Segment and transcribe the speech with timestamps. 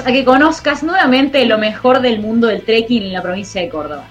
[0.00, 4.04] a que conozcas nuevamente lo mejor del mundo del trekking en la provincia de Córdoba.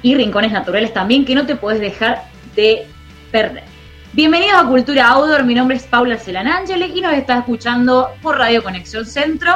[0.00, 2.22] Y rincones naturales también que no te puedes dejar
[2.56, 2.86] de
[3.30, 3.64] perder.
[4.12, 8.62] Bienvenidos a Cultura Outdoor, mi nombre es Paula Celanangeli y nos estás escuchando por Radio
[8.62, 9.54] Conexión Centro.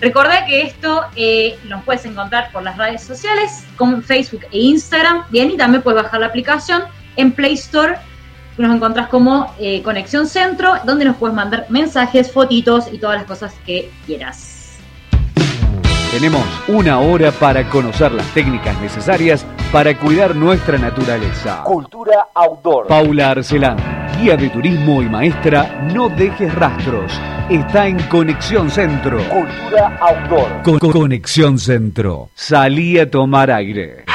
[0.00, 5.24] Recordá que esto eh, nos puedes encontrar por las redes sociales, como Facebook e Instagram,
[5.30, 6.82] bien, y también puedes bajar la aplicación
[7.16, 7.96] en Play Store
[8.58, 13.26] nos encontrás como eh, Conexión Centro, donde nos puedes mandar mensajes, fotitos y todas las
[13.26, 14.57] cosas que quieras.
[16.10, 21.62] Tenemos una hora para conocer las técnicas necesarias para cuidar nuestra naturaleza.
[21.64, 22.86] Cultura Outdoor.
[22.86, 23.76] Paula Arcelán,
[24.18, 27.12] guía de turismo y maestra No Dejes Rastros.
[27.50, 29.18] Está en Conexión Centro.
[29.28, 30.62] Cultura Outdoor.
[30.62, 32.30] Con Conexión Centro.
[32.34, 34.07] Salí a tomar aire.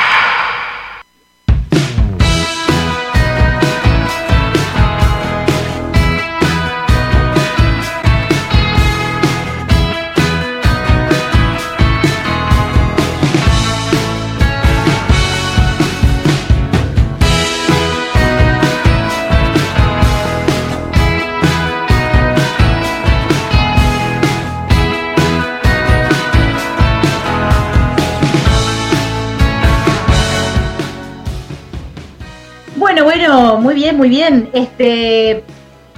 [33.74, 34.50] Muy bien, muy bien.
[34.54, 35.44] Este,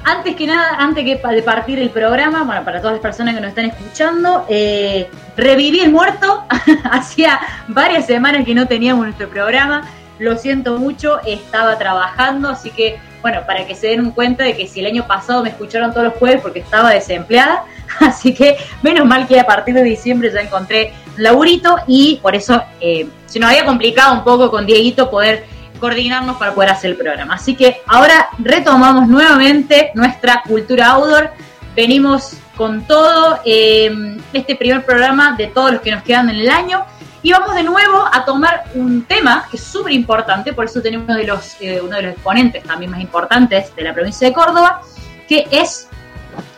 [0.05, 3.41] antes que nada, antes que de partir el programa, bueno, para todas las personas que
[3.41, 6.45] nos están escuchando, eh, reviví el muerto.
[6.89, 9.89] Hacía varias semanas que no teníamos nuestro programa.
[10.19, 14.67] Lo siento mucho, estaba trabajando, así que, bueno, para que se den cuenta de que
[14.67, 17.65] si el año pasado me escucharon todos los jueves porque estaba desempleada,
[17.99, 22.63] así que menos mal que a partir de diciembre ya encontré laburito y por eso
[22.79, 26.97] eh, se nos había complicado un poco con Dieguito poder coordinarnos para poder hacer el
[26.97, 27.35] programa.
[27.35, 31.31] Así que ahora retomamos nuevamente nuestra cultura outdoor.
[31.75, 36.50] Venimos con todo eh, este primer programa de todos los que nos quedan en el
[36.50, 36.85] año.
[37.22, 41.07] Y vamos de nuevo a tomar un tema que es súper importante, por eso tenemos
[41.09, 44.33] uno de, los, eh, uno de los exponentes también más importantes de la provincia de
[44.33, 44.81] Córdoba,
[45.27, 45.88] que es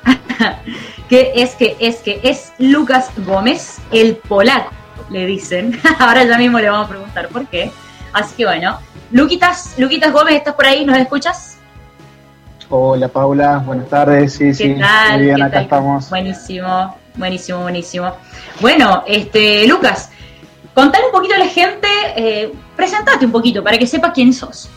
[1.10, 4.72] que es que es que es Lucas Gómez, el polaco,
[5.10, 5.80] le dicen.
[6.00, 7.72] Ahora ya mismo le vamos a preguntar por qué.
[8.14, 8.80] Así que bueno,
[9.12, 10.86] Luquitas, Luquitas Gómez, ¿estás por ahí?
[10.86, 11.58] ¿Nos escuchas?
[12.70, 16.10] Hola Paula, buenas tardes, sí, sí, muy bien, acá estamos.
[16.10, 18.12] Buenísimo, buenísimo, buenísimo.
[18.60, 20.12] Bueno, este, Lucas,
[20.74, 21.88] contale un poquito a la gente,
[22.18, 24.70] eh, presentate un poquito para que sepa quién sos.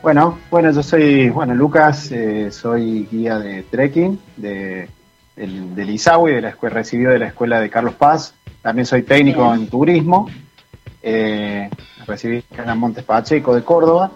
[0.00, 4.88] Bueno, bueno, yo soy, bueno, Lucas, eh, soy guía de trekking de,
[5.36, 8.32] del, del ISAWI, de la escuela, recibido de la escuela de Carlos Paz.
[8.62, 10.30] También soy técnico en turismo.
[11.02, 11.70] Eh,
[12.06, 14.10] recibí en Montes Pacheco de Córdoba.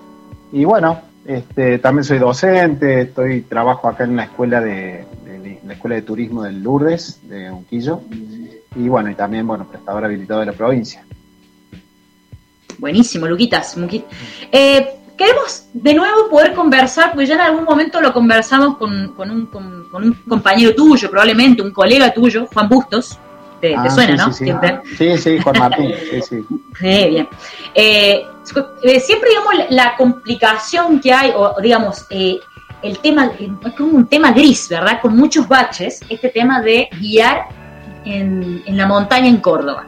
[0.53, 5.06] Y bueno, este, también soy docente, estoy trabajo acá en la escuela de,
[5.65, 8.00] la escuela de turismo del Lourdes de Unquillo.
[8.77, 11.05] Y bueno, y también, bueno, prestador habilitado de la provincia.
[12.78, 13.77] Buenísimo, Luquitas.
[14.50, 19.31] Eh, queremos de nuevo poder conversar, porque ya en algún momento lo conversamos con, con,
[19.31, 23.19] un, con, un, compañero tuyo, probablemente un colega tuyo, Juan Bustos,
[23.65, 24.33] te, Ah, suena, sí, ¿no?
[24.33, 24.45] Sí, sí.
[24.45, 24.81] Siempre.
[24.99, 26.47] sí, sí, Juan Martín, sí, sí.
[26.81, 27.29] Bien.
[27.75, 28.27] Eh,
[28.83, 32.39] eh, siempre, digamos, la, complicación que hay, o digamos, eh,
[32.83, 35.01] el tema, es como un tema gris, ¿verdad?
[35.01, 37.47] Con muchos baches, este tema de guiar
[38.05, 39.87] en, en la montaña en Córdoba.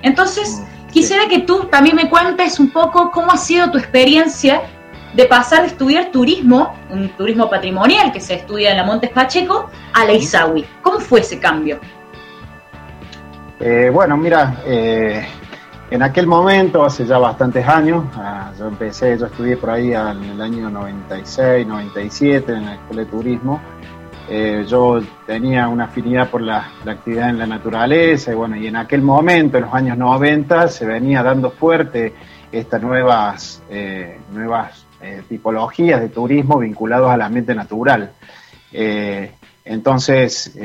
[0.00, 4.62] Entonces, quisiera que tú también me cuentes un poco cómo ha sido tu experiencia
[5.12, 9.70] de pasar de estudiar turismo, un turismo patrimonial que se estudia en la Montes Pacheco,
[9.92, 10.64] a la ISAWI.
[10.82, 11.80] ¿Cómo fue ese cambio?
[13.58, 15.26] Eh, bueno, mira, eh,
[15.90, 20.24] en aquel momento, hace ya bastantes años, ah, yo empecé, yo estudié por ahí en
[20.24, 23.60] el año 96, 97 en la Escuela de Turismo.
[24.28, 28.76] Eh, yo tenía una afinidad por la, actividad en la naturaleza y bueno, y en
[28.76, 32.12] aquel momento, en los años 90, se venía dando fuerte
[32.52, 33.62] estas nuevas,
[34.32, 34.86] nuevas
[35.28, 38.12] tipologías de turismo vinculados al ambiente natural.
[39.64, 40.56] Entonces,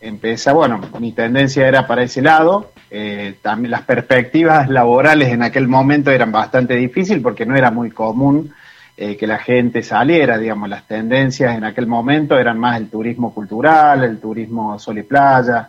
[0.00, 2.72] empecé, bueno, mi tendencia era para ese lado.
[2.90, 7.90] Eh, también las perspectivas laborales en aquel momento eran bastante difíciles porque no era muy
[7.90, 8.52] común
[8.96, 13.32] eh, que la gente saliera, digamos, las tendencias en aquel momento eran más el turismo
[13.32, 15.68] cultural, el turismo sol y playa.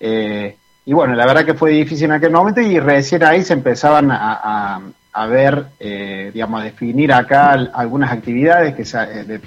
[0.00, 3.52] eh, y bueno, la verdad que fue difícil en aquel momento y recién ahí se
[3.52, 4.80] empezaban a, a-
[5.14, 5.66] a ver,
[6.32, 9.40] digamos, a definir acá al- algunas actividades que se- de-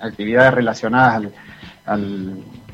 [0.00, 1.32] actividades relacionadas al-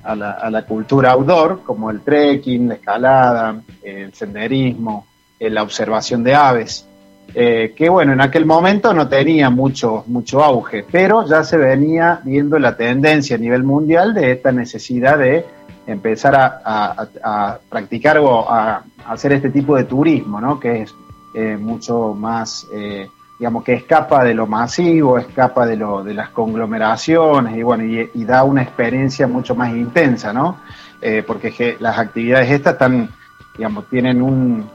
[0.07, 5.07] a, la, a la cultura outdoor, como el trekking, la escalada, el senderismo,
[5.39, 6.87] eh, la observación de aves.
[7.35, 12.21] eh, que bueno, en aquel momento no tenía mucho, mucho auge, pero ya se venía
[12.25, 15.45] viendo la tendencia a nivel mundial de esta necesidad de
[15.87, 20.59] empezar a, practicar o a, hacer este tipo de turismo, ¿no?
[20.59, 20.95] que es
[21.35, 26.31] eh, mucho más, eh, digamos, que escapa de lo masivo, escapa de, lo, de las
[26.31, 30.59] conglomeraciones y bueno, y, da una experiencia mucho más intensa, ¿no?
[31.03, 33.11] Eh, porque las actividades estas están,
[33.57, 34.71] digamos, tienen un,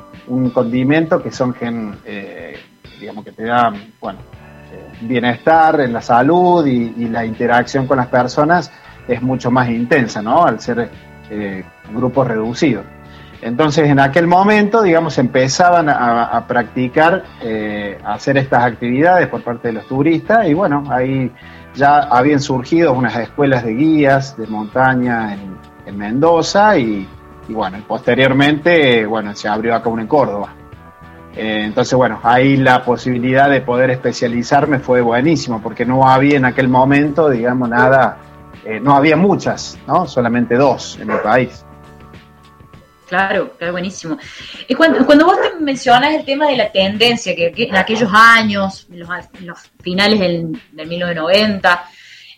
[0.54, 1.98] condimento que son, gen,
[3.00, 4.19] digamos, que te dan, bueno,
[5.02, 8.72] bienestar en la salud y, y la interacción con las personas
[9.08, 10.46] es mucho más intensa, ¿no?
[10.46, 10.90] Al ser
[11.30, 11.63] eh,
[11.94, 12.86] grupos reducidos.
[13.42, 19.70] Entonces, en aquel momento, digamos, empezaban a, practicar, eh, a hacer estas actividades por parte
[19.70, 21.32] de los turistas y bueno, ahí
[21.74, 27.06] ya habían surgido unas escuelas de guías de montaña en, Mendoza y,
[27.50, 30.54] bueno, posteriormente, bueno, se abrió acá uno en Córdoba.
[31.36, 36.46] Eh, entonces, bueno, ahí la posibilidad de poder especializarme fue buenísimo porque no había en
[36.46, 38.20] aquel momento, digamos, nada
[38.64, 40.08] eh, no había muchas, ¿no?
[40.08, 41.66] Solamente dos en el país.
[43.12, 44.18] Claro, claro, buenísimo.
[44.69, 48.88] Y cuando, cuando vos te mencionas el tema de la tendencia, que, en aquellos años,
[48.90, 49.00] en
[49.46, 51.84] los, finales del, 1990,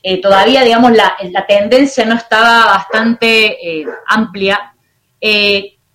[0.02, 4.74] eh, todavía, digamos, la, la, tendencia no estaba bastante eh, amplia.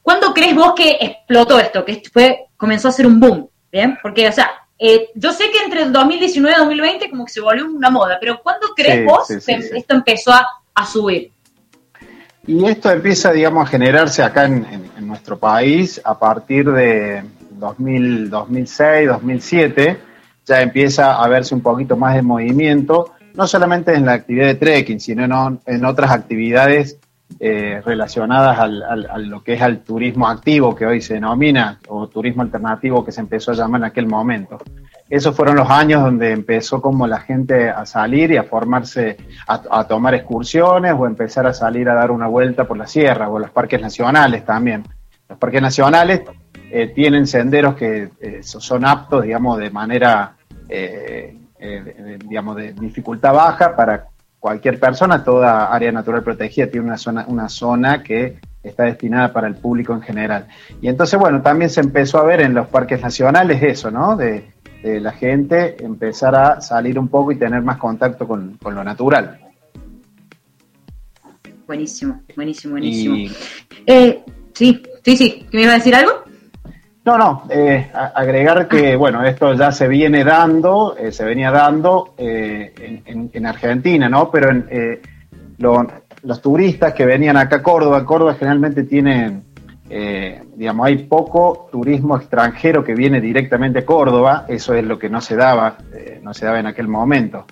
[0.01, 3.51] ¿Cuándo crees vos que explotó esto, que fue, comenzó a ser un boom?
[3.73, 3.99] ¿Bien?
[4.01, 7.41] Porque, o sea, eh, yo sé que entre el 2019 y 2020 como que se
[7.41, 11.33] volvió una moda, pero ¿cuándo crees vos que esto empezó a, subir?
[12.49, 19.07] Y esto empieza, digamos, a generarse acá en, nuestro país a partir de 2000, 2006,
[19.07, 19.99] 2007.
[20.47, 24.55] Ya empieza a verse un poquito más de movimiento, no solamente en la actividad de
[24.55, 26.99] trekking, sino en otras actividades
[27.41, 32.09] eh, relacionadas al, a lo que es al turismo activo que hoy se denomina, o
[32.09, 34.59] turismo alternativo que se empezó a llamar en aquel momento.
[35.09, 39.85] Esos fueron los años donde empezó como la gente a salir y a formarse, a,
[39.87, 43.51] tomar excursiones o empezar a salir a dar una vuelta por la sierra o los
[43.51, 44.83] parques nacionales también.
[45.29, 46.23] Los parques nacionales
[46.73, 50.35] eh, tienen senderos que eh, son aptos, digamos, de manera,
[52.29, 54.09] digamos, de dificultad baja para
[54.39, 59.49] cualquier persona, toda área natural protegida tiene una zona, una zona que está destinada para
[59.49, 60.47] el público en general.
[60.81, 64.17] Y entonces, bueno, también se empezó a ver en los parques nacionales eso, ¿no?
[64.17, 69.41] De, la gente empezar a salir un poco y tener más contacto con, lo natural.
[71.67, 73.17] Buenísimo, buenísimo, buenísimo.
[73.85, 74.23] Eh,
[74.55, 75.47] sí, sí, sí.
[75.53, 76.28] ¿Me iba a decir algo?
[77.09, 82.13] No, no, eh, agregar que, bueno, esto ya se viene dando, eh, se venía dando
[82.19, 83.01] eh,
[83.33, 84.31] en, Argentina, ¿no?
[84.31, 85.01] Pero en,
[86.23, 89.43] los turistas que venían acá a Córdoba, Córdoba generalmente tienen,
[90.55, 95.23] digamos, hay poco turismo extranjero que viene directamente a Córdoba, eso es lo que no
[95.23, 95.79] se daba,
[96.21, 97.47] no se daba en aquel momento.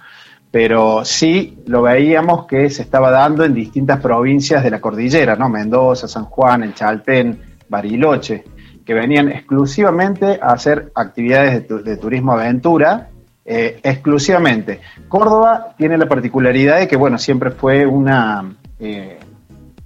[0.51, 5.49] Pero sí lo veíamos que se estaba dando en distintas provincias de la cordillera, ¿no?
[5.49, 8.45] Mendoza, San Juan, El Chaltén, Bariloche
[8.87, 13.09] que venían exclusivamente a hacer actividades de, turismo aventura,
[13.45, 14.81] eh, exclusivamente.
[15.09, 19.19] Córdoba tiene la particularidad de que, bueno, siempre fue una, eh,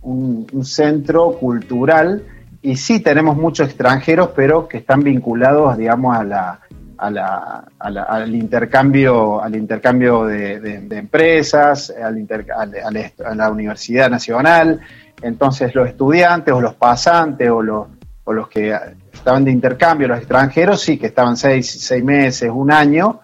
[0.02, 2.23] un, centro cultural
[2.61, 6.61] y sí tenemos muchos extranjeros, pero que están vinculados, digamos, a la,
[6.99, 12.26] al intercambio, al intercambio de, empresas, al
[13.25, 14.80] a la Universidad Nacional.
[15.23, 17.87] Entonces los estudiantes o los pasantes o los
[18.32, 18.76] los que
[19.12, 23.20] estaban de intercambio, los extranjeros, sí, que estaban seis, seis meses, un año,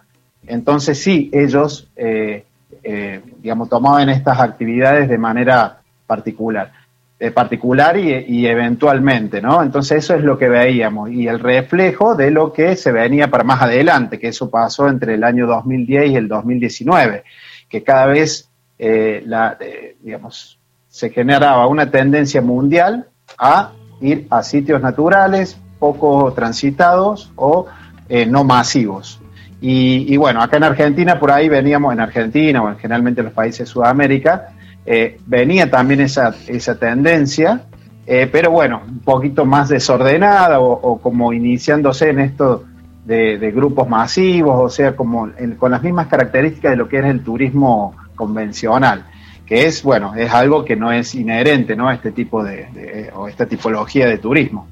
[0.47, 2.45] entonces sí, ellos, eh,
[2.83, 6.73] eh, digamos, tomaban estas actividades de manera particular,
[7.19, 9.63] eh, particular y, eventualmente, ¿no?
[9.63, 13.45] Entonces eso es lo que veíamos y el reflejo de lo que se venía para
[13.45, 17.25] más adelante, que eso pasó entre el año 2010 y el 2019,
[17.69, 18.49] que cada vez,
[18.79, 19.59] la,
[20.01, 20.59] digamos,
[20.89, 23.09] se generaba una tendencia mundial
[23.39, 27.67] a ir a sitios naturales, poco transitados o
[28.09, 29.21] eh, no masivos.
[29.59, 33.35] Y, bueno, acá en Argentina, por ahí veníamos, en Argentina o en generalmente en los
[33.35, 34.51] países de Sudamérica,
[34.85, 37.63] eh, venía también esa, esa tendencia,
[38.07, 42.65] eh, pero bueno, un poquito más desordenada o, como iniciándose en esto
[43.05, 47.25] de, grupos masivos, o sea, como con las mismas características de lo que es el
[47.25, 49.05] turismo convencional
[49.47, 51.89] que es, bueno, es algo que no es inherente, ¿no?
[51.89, 54.69] A este tipo de, o esta tipología de turismo.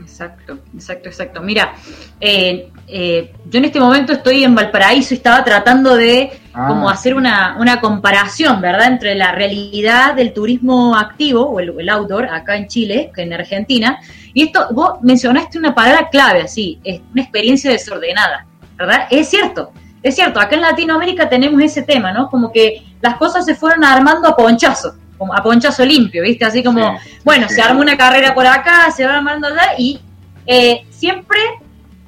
[0.00, 1.40] Exacto, exacto, exacto.
[1.42, 1.74] Mira,
[2.20, 6.66] eh, eh, yo en este momento estoy en Valparaíso y estaba tratando de ah.
[6.66, 11.88] como hacer una, una, comparación, ¿verdad?, entre la realidad del turismo activo o el, el,
[11.88, 14.00] outdoor acá en Chile, que en Argentina,
[14.34, 18.44] Y esto, vos mencionaste una palabra clave, así, es una experiencia desordenada,
[18.76, 19.06] ¿verdad?
[19.12, 22.28] Es cierto, es cierto, acá en Latinoamérica tenemos ese tema, ¿no?
[22.30, 26.44] Como que las cosas se fueron armando a ponchazo, como a ponchazo limpio, ¿viste?
[26.44, 30.00] Así como, bueno, se arma una carrera por acá, se va armando allá y
[30.46, 31.38] eh, siempre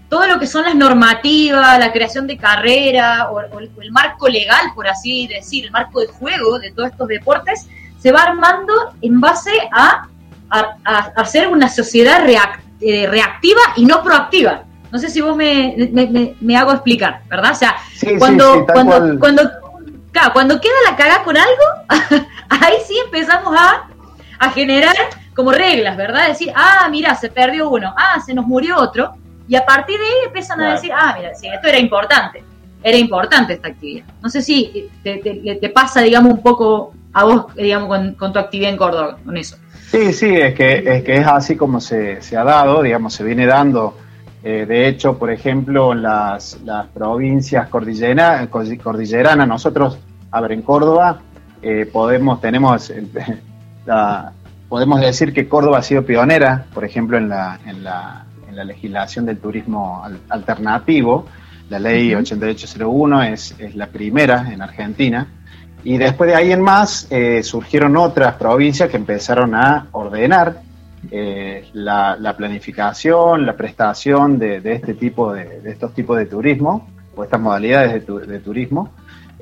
[0.09, 4.88] todo lo que son las normativas, la creación de carrera o, el marco legal, por
[4.88, 7.68] así decir, el marco de juego de todos estos deportes,
[7.99, 10.09] se va armando en base a,
[11.14, 12.25] hacer una sociedad
[12.80, 14.64] eh, reactiva y no proactiva.
[14.90, 17.52] No sé si vos me, hago explicar, ¿verdad?
[17.52, 17.76] O sea,
[18.18, 19.50] cuando, cuando, cuando,
[20.32, 23.88] cuando queda la cagada con algo, ahí sí empezamos a,
[24.38, 24.97] a generar
[25.35, 26.28] como reglas, ¿verdad?
[26.28, 29.14] Decir, ah, mira, se perdió uno, ah, se nos murió otro,
[29.49, 32.44] y a partir de ahí empiezan a decir, ah, mira, sí, esto era importante,
[32.82, 34.04] era importante esta actividad.
[34.23, 38.76] No sé si te, pasa, digamos, un poco a vos, digamos, con, tu actividad en
[38.76, 39.56] Córdoba, con eso.
[39.90, 43.47] Sí, sí, es que es, que es así como se, ha dado, digamos, se viene
[43.47, 43.97] dando.
[44.42, 49.99] Eh, de hecho, por ejemplo, las, las provincias cordillera, cordilleranas, nosotros,
[50.30, 51.20] a ver, en Córdoba,
[51.62, 52.92] eh, podemos, tenemos,
[54.68, 58.64] podemos decir que Córdoba ha sido pionera, por ejemplo, en la, en la en la
[58.64, 61.26] legislación del turismo alternativo.
[61.70, 65.26] La ley 8801 es, es la primera en Argentina.
[65.82, 70.61] Y después de ahí en más eh, surgieron otras provincias que empezaron a ordenar
[71.11, 77.40] eh, la, planificación, la prestación de, este tipo de, estos tipos de turismo o estas
[77.40, 78.92] modalidades de, turismo.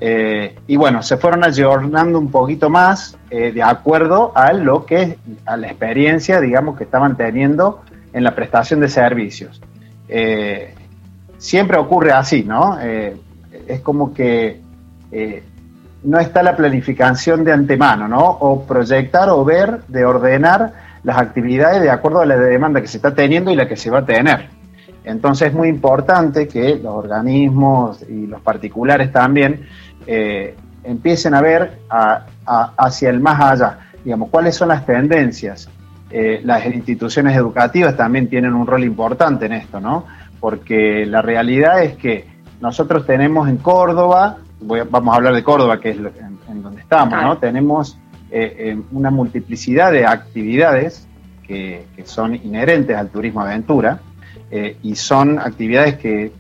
[0.01, 5.57] Eh, y bueno, se fueron ayornando un poquito más de acuerdo a lo que a
[5.57, 9.61] la experiencia, digamos, que estaban teniendo en la prestación de servicios.
[10.09, 10.75] Eh,
[11.39, 12.79] siempre ocurre así, ¿no?
[12.81, 13.17] Eh,
[13.67, 14.61] es como que
[15.13, 15.43] eh,
[16.03, 18.25] no está la planificación de antemano, ¿no?
[18.25, 22.99] O proyectar o ver, de ordenar las actividades de acuerdo a la demanda que se
[22.99, 24.49] está teniendo y la que se va a tener.
[25.05, 29.67] Entonces es muy importante que los organismos y los particulares también
[30.85, 31.79] empiecen a ver
[32.47, 35.69] hacia el más allá, digamos, cuáles son las tendencias
[36.11, 40.07] eh, las instituciones educativas también tienen un rol importante en esto, ¿no?
[40.41, 42.27] Porque la realidad es que
[42.61, 47.37] nosotros tenemos en Córdoba, vamos a hablar de Córdoba, que es en, donde estamos, ¿no?
[47.37, 47.99] Tenemos
[48.31, 51.07] eh, eh, una multiplicidad de actividades
[51.47, 54.01] que, son inherentes al turismo aventura
[54.83, 56.33] y son actividades que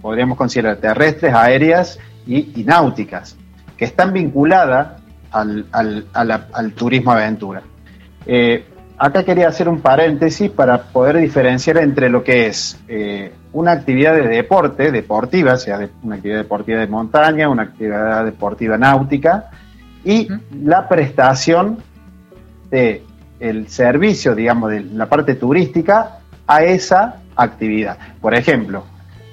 [0.00, 3.36] podríamos considerar terrestres, aéreas y, náuticas,
[3.76, 7.62] que están vinculadas al, turismo aventura.
[9.00, 14.12] Acá quería hacer un paréntesis para poder diferenciar entre lo que es eh, una actividad
[14.14, 19.50] de deporte, deportiva, sea una actividad deportiva de montaña, una actividad deportiva náutica,
[20.08, 20.26] y
[20.64, 21.82] la prestación
[22.70, 23.02] de
[23.40, 27.98] el servicio, digamos, de la parte turística a esa actividad.
[28.18, 28.84] Por ejemplo,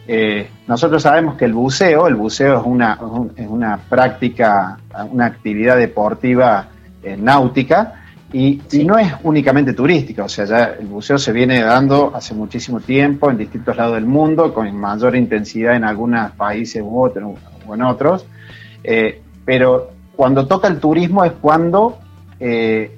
[0.05, 3.00] eh, nosotros sabemos que el buceo, el buceo es una,
[3.38, 4.77] es una práctica,
[5.10, 6.67] una actividad deportiva
[7.01, 8.01] eh, náutica,
[8.34, 12.82] y, no es únicamente turística, o sea, ya el buceo se viene dando hace muchísimo
[12.82, 17.75] tiempo en distintos lados del mundo, con mayor intensidad en algunos países u otros, o
[17.75, 18.25] en otros.
[18.84, 21.98] Eh, pero cuando toca el turismo es cuando
[22.40, 22.98] eh,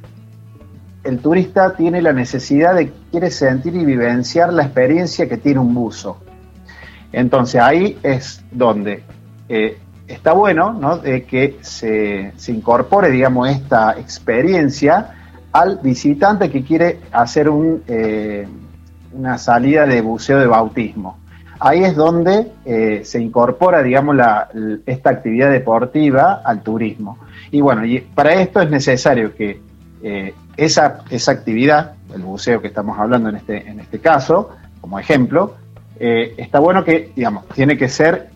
[1.03, 5.73] el turista tiene la necesidad de, quiere sentir y vivenciar la experiencia que tiene un
[5.73, 6.17] buzo.
[7.11, 9.03] Entonces ahí es donde
[9.47, 10.97] eh, está bueno ¿no?
[10.97, 15.13] de que se, se, incorpore, digamos, esta experiencia
[15.51, 17.49] al visitante que quiere hacer
[17.87, 18.47] eh,
[19.13, 21.17] una salida de buceo de bautismo.
[21.59, 24.49] Ahí es donde eh, se incorpora, digamos, la,
[24.85, 27.17] esta actividad deportiva al turismo.
[27.51, 29.61] Y bueno, y para esto es necesario que
[30.03, 34.99] eh, esa, esa actividad, el buceo que estamos hablando en este, en este caso, como
[34.99, 35.55] ejemplo,
[35.99, 38.29] está bueno que, digamos, tiene que ser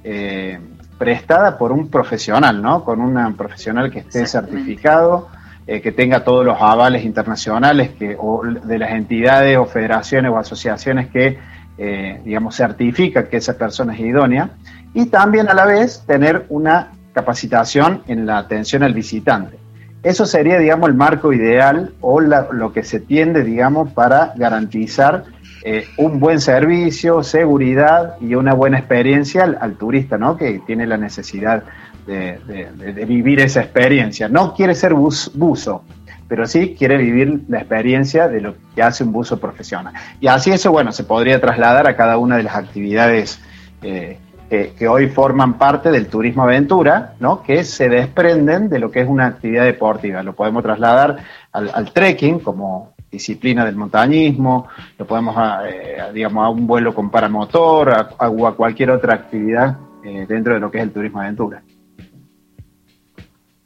[0.98, 2.84] prestada por un profesional, ¿no?
[2.84, 5.30] Con un profesional que esté certificado
[5.68, 10.38] eh, que tenga todos los avales internacionales que, o de las entidades o federaciones o
[10.38, 11.38] asociaciones que,
[11.84, 14.52] eh, digamos, certifican que esa persona es idónea.
[14.94, 19.58] Y también a la vez tener una capacitación en la atención al visitante.
[20.04, 25.24] Eso sería, digamos, el marco ideal o lo que se tiende, digamos, para garantizar
[25.64, 30.38] eh, un buen servicio, seguridad y una buena experiencia al, turista, ¿no?
[30.38, 31.64] Que tiene la necesidad
[32.06, 34.28] de, vivir esa experiencia.
[34.28, 35.84] No quiere ser buzo,
[36.32, 39.94] pero sí quiere vivir la experiencia de lo que hace un buzo profesional.
[40.22, 43.42] Y así eso, bueno, se podría trasladar a cada una de las actividades
[43.82, 44.18] eh,
[44.50, 47.44] que hoy forman parte del turismo aventura, ¿no?
[47.44, 50.24] que se desprenden de lo que es una actividad deportiva.
[50.24, 51.18] Lo podemos trasladar
[51.52, 55.36] al, trekking como, disciplina del montañismo, lo podemos
[55.68, 60.62] eh, digamos, a un vuelo con paramotor, a, a cualquier otra actividad eh, dentro de
[60.62, 61.62] lo que es el turismo aventura.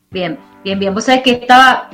[0.10, 0.96] Bien, bien, bien.
[0.96, 1.90] Vos sabés que estaba,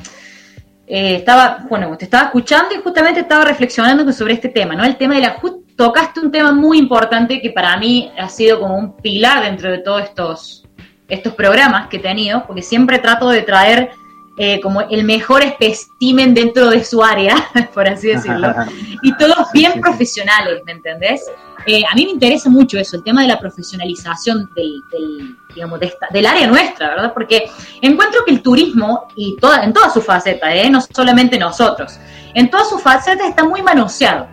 [0.94, 4.84] eh, estaba, bueno, te estaba escuchando y justamente estaba reflexionando sobre este tema, ¿no?
[4.84, 5.38] El tema de la
[5.78, 9.78] tocaste un tema muy importante que para mí ha sido como un pilar dentro de
[9.78, 10.68] todos estos,
[11.08, 13.92] estos programas que he tenido, porque siempre trato de traer
[14.38, 17.36] eh, como el mejor espécimen dentro de su área,
[17.74, 18.54] por así decirlo,
[19.04, 21.30] y todos bien profesionales, ¿me entendés?
[21.66, 26.26] Eh, a mí me interesa mucho eso, el tema de la profesionalización del, digamos, del
[26.26, 27.14] área nuestra, ¿verdad?
[27.14, 27.50] Porque
[27.82, 30.70] encuentro que el turismo, y toda, en todas sus facetas, ¿eh?
[30.70, 32.00] no solamente nosotros,
[32.34, 34.28] en todas sus facetas está muy manoseado.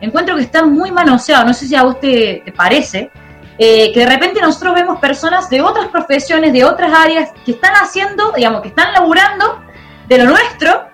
[0.00, 3.10] Encuentro que está muy manoseado, no sé si a usted te parece,
[3.58, 7.72] eh, que de repente nosotros vemos personas de otras profesiones, de otras áreas, que están
[7.74, 9.62] haciendo, digamos, que están laburando
[10.08, 10.88] de lo nuestro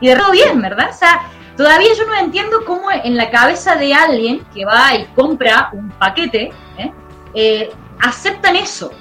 [0.00, 0.88] y de todo bien, ¿verdad?
[0.90, 1.22] O sea,
[1.56, 5.90] todavía yo no entiendo cómo en la cabeza de alguien que va y compra un
[5.90, 6.92] paquete, ¿eh?
[7.34, 8.92] Eh, aceptan eso.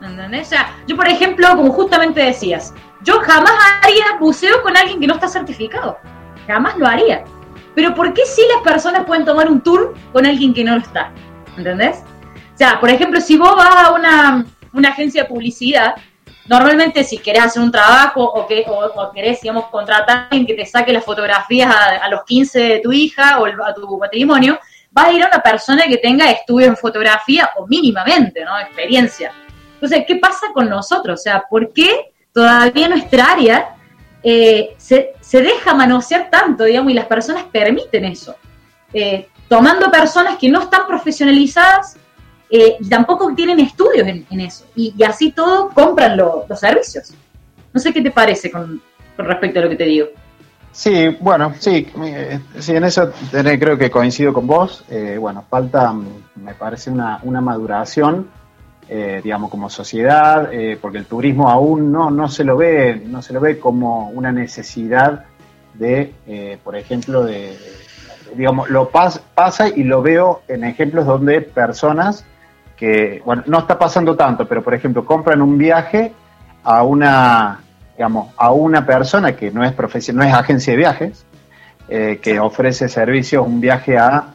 [0.00, 0.48] ¿Entendés?
[0.48, 5.06] O sea, yo, por ejemplo, como justamente decías, yo jamás haría buceo con alguien que
[5.06, 5.98] no está certificado.
[6.46, 7.24] Jamás lo haría.
[7.78, 10.80] Pero ¿por qué si las personas pueden tomar un tour con alguien que no lo
[10.80, 11.12] está?
[11.56, 11.98] ¿Entendés?
[12.52, 14.44] O sea, por ejemplo, si vos vas a una,
[14.90, 15.94] agencia de publicidad,
[16.48, 20.54] normalmente si querés hacer un trabajo o, que, o, querés, digamos, contratar a alguien que
[20.54, 24.58] te saque las fotografías a, los 15 de tu hija o a tu matrimonio,
[24.90, 28.58] vas a ir a una persona que tenga estudios en fotografía o mínimamente, ¿no?
[28.58, 29.30] Experiencia.
[29.74, 31.20] Entonces, ¿qué pasa con nosotros?
[31.20, 33.77] O sea, ¿por qué todavía nuestra área
[34.22, 38.36] eh, se, deja manosear tanto, digamos, y las personas permiten eso.
[38.92, 41.96] Eh, tomando personas que no están profesionalizadas
[42.50, 44.66] eh, y tampoco tienen estudios en, eso.
[44.74, 47.12] Y, así todo compran los servicios.
[47.72, 48.80] No sé qué te parece con,
[49.16, 50.06] respecto a lo que te digo.
[50.72, 51.88] Sí, bueno, sí,
[52.58, 54.84] sí, en eso creo que coincido con vos.
[55.18, 55.92] bueno, falta,
[56.36, 58.28] me parece, una, una maduración
[58.90, 63.20] eh, digamos, como sociedad, eh, porque el turismo aún no, no, se lo ve, no
[63.20, 65.26] se lo ve como una necesidad
[65.74, 67.54] de, eh, por ejemplo, de,
[68.34, 72.24] digamos, lo pasa y lo veo en ejemplos donde personas
[72.78, 76.14] que, bueno, no está pasando tanto, pero por ejemplo, compran un viaje
[76.64, 77.60] a una,
[77.94, 79.74] digamos, a una persona que no es
[80.14, 81.26] no es agencia de viajes,
[81.88, 84.34] que ofrece servicios, un viaje a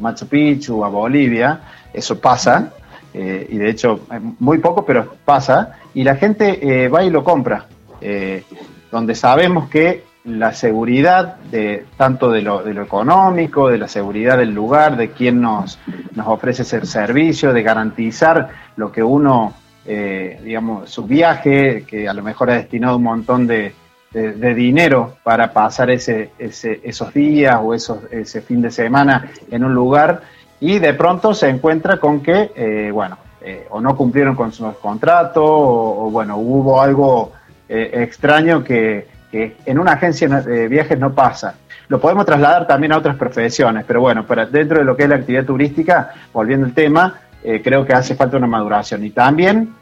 [0.00, 1.60] Machu Picchu, a Bolivia,
[1.92, 2.72] eso pasa,
[3.14, 4.00] eh, y de hecho
[4.38, 7.66] muy poco, pero pasa, y la gente eh, va y lo compra,
[8.00, 8.44] eh,
[8.90, 14.38] donde sabemos que la seguridad de tanto de lo, de lo, económico, de la seguridad
[14.38, 15.78] del lugar, de quien nos,
[16.14, 22.22] nos ofrece ese servicio, de garantizar lo que uno, digamos, su viaje, que a lo
[22.22, 23.74] mejor ha destinado un montón de,
[24.12, 29.64] de, dinero para pasar ese, ese, esos días o esos, ese fin de semana en
[29.64, 30.22] un lugar,
[30.62, 34.76] y de pronto se encuentra con que, eh, bueno, eh, o no cumplieron con sus
[34.76, 37.32] contratos, o, bueno, hubo algo
[37.68, 41.56] eh, extraño que, en una agencia de viajes no pasa.
[41.88, 45.08] Lo podemos trasladar también a otras profesiones, pero bueno, para dentro de lo que es
[45.08, 49.02] la actividad turística, volviendo al tema, creo que hace falta una maduración.
[49.04, 49.74] Y también,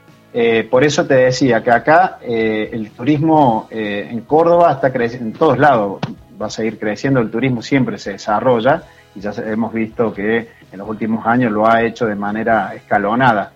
[0.70, 5.98] por eso te decía que acá el turismo en Córdoba está creciendo, en todos lados
[6.40, 10.78] va a seguir creciendo, el turismo siempre se desarrolla y ya hemos visto que en
[10.78, 13.52] los últimos años lo ha hecho de manera escalonada.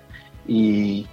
[0.47, 1.07] Y,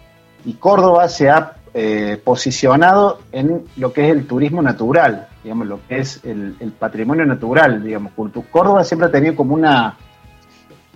[0.59, 5.99] Córdoba se ha eh, posicionado en lo que es el turismo natural, digamos, lo que
[5.99, 8.13] es el, patrimonio natural, digamos.
[8.51, 9.95] Córdoba siempre ha tenido como una,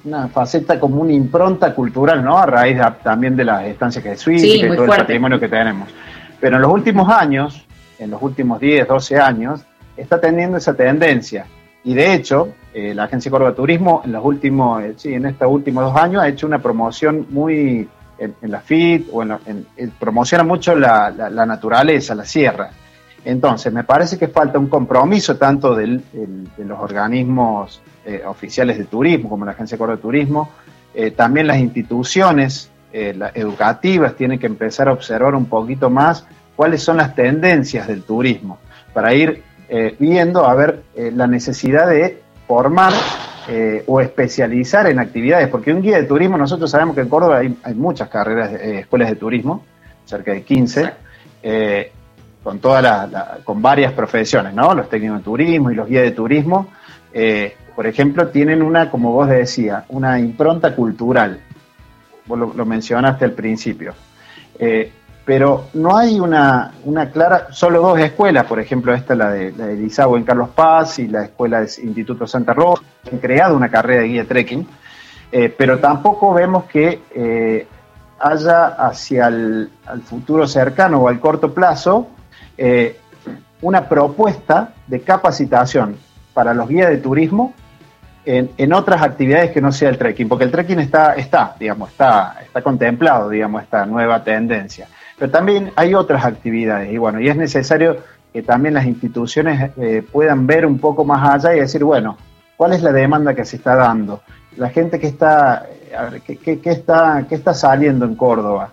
[0.04, 2.38] una faceta, como una impronta cultural, ¿no?
[2.38, 5.90] A raíz también de las estancias jesuíticas sí, y todo el patrimonio que tenemos.
[6.40, 7.66] Pero en los últimos años,
[8.00, 9.62] en los últimos 10, 12 años,
[9.96, 11.46] está teniendo esa tendencia.
[11.86, 15.48] Y de hecho, eh, la Agencia Córdoba Turismo en los últimos, eh, sí, en estos
[15.48, 19.68] últimos dos años ha hecho una promoción muy en, la FIT o en,
[20.00, 21.12] promociona mucho la,
[21.46, 22.72] naturaleza, la sierra.
[23.24, 26.02] Entonces, me parece que falta un compromiso tanto de
[26.58, 30.50] los organismos eh, oficiales de turismo como la Agencia Córdoba Turismo,
[31.18, 37.14] también las instituciones educativas tienen que empezar a observar un poquito más cuáles son las
[37.14, 38.60] tendencias del turismo
[38.94, 42.94] para ir eh, viendo a ver eh, la necesidad de formar
[43.48, 47.40] eh, o especializar en actividades, porque un guía de turismo, nosotros sabemos que en Córdoba
[47.40, 49.64] hay, muchas carreras, escuelas de turismo,
[50.06, 50.94] cerca de 15,
[52.44, 54.74] con, toda la, con varias profesiones, ¿no?
[54.76, 56.68] Los técnicos de turismo y los guías de turismo,
[57.76, 61.40] por ejemplo, tienen una, como vos decías, una impronta cultural.
[62.26, 63.94] Vos lo, lo mencionaste al principio
[65.26, 69.66] pero no hay una, una clara, solo dos escuelas, por ejemplo, esta la de, la
[69.66, 74.04] de en Carlos Paz y la escuela del Instituto Santa Rosa, han creado una carrera
[74.04, 74.68] de guía trekking,
[75.32, 77.68] eh, pero tampoco vemos que eh,
[78.20, 82.08] haya hacia el al futuro cercano o al corto plazo
[82.58, 83.00] eh,
[83.62, 85.98] una propuesta de capacitación
[86.36, 87.54] para los guías de turismo
[88.26, 91.90] en, en, otras actividades que no sea el trekking, porque el trekking está, está, digamos,
[91.90, 94.88] está, está contemplado, digamos, esta nueva tendencia.
[95.18, 97.98] Pero también hay otras actividades y bueno, y es necesario
[98.34, 102.18] que también las instituciones eh, puedan ver un poco más allá y decir, bueno,
[102.58, 104.22] ¿cuál es la demanda que se está dando?
[104.58, 105.66] La gente que está,
[106.26, 108.72] que, que, que está, que está saliendo en Córdoba.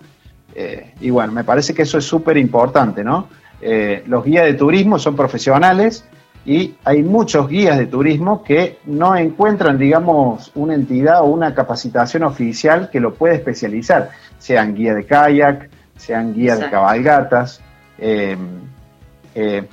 [0.55, 3.29] Eh, y bueno, me parece que eso es súper importante, ¿no?
[3.61, 6.05] Eh, los guías de turismo son profesionales
[6.45, 12.25] y hay muchos guías de turismo que no encuentran, digamos, una entidad o una capacitación
[12.25, 16.77] oficial que lo pueda especializar, sean guía de kayak, sean guías Exacto.
[16.77, 17.61] de cabalgatas.
[17.99, 18.37] Eh,
[19.35, 19.69] eh,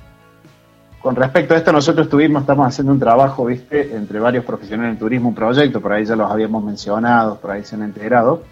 [1.02, 5.00] con respecto a esto, nosotros estuvimos, estamos haciendo un trabajo, viste, entre varios profesionales en
[5.00, 8.44] turismo, un proyecto, por ahí ya los habíamos mencionado, por ahí se han integrado.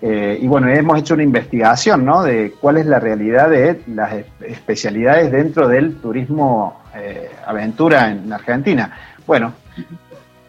[0.00, 2.24] Eh, y bueno, hemos hecho una investigación, ¿no?
[2.24, 8.96] De cuál es la realidad de las especialidades dentro del turismo eh, aventura en Argentina.
[9.26, 9.52] Bueno,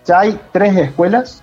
[0.06, 1.43] ya hay tres escuelas,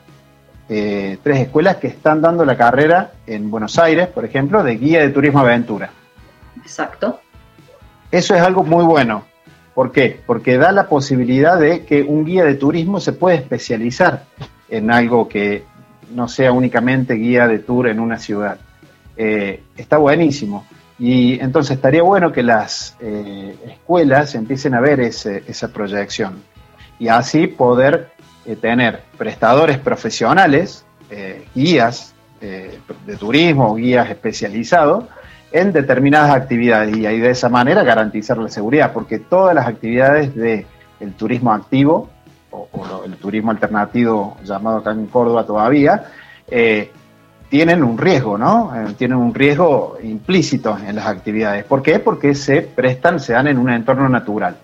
[0.72, 5.00] eh, tres escuelas que están dando la carrera en Buenos Aires, por ejemplo, de guía
[5.00, 5.90] de turismo aventura.
[6.62, 7.18] Exacto.
[8.12, 9.24] Eso es algo muy bueno.
[9.74, 10.20] ¿Por qué?
[10.24, 14.26] Porque da la posibilidad de que un guía de turismo se puede especializar
[14.68, 15.64] en algo que
[16.14, 18.58] no sea únicamente guía de tour en una ciudad.
[19.16, 20.66] Eh, está buenísimo.
[21.00, 26.44] Y entonces estaría bueno que las eh, escuelas empiecen a ver ese, esa proyección
[27.00, 28.12] y así poder
[28.46, 35.04] eh, tener prestadores profesionales, eh, guías de turismo, guías especializados
[35.52, 40.34] en determinadas actividades y, y de esa manera garantizar la seguridad, porque todas las actividades
[40.34, 40.64] del
[41.00, 42.08] de turismo activo
[42.50, 46.04] o, o, el turismo alternativo llamado acá en Córdoba todavía,
[46.48, 46.90] eh,
[47.48, 48.72] tienen un riesgo, ¿no?
[48.74, 51.64] Eh, tienen un riesgo implícito en las actividades.
[51.64, 51.98] ¿Por qué?
[51.98, 54.56] Porque se prestan, se dan en un entorno natural.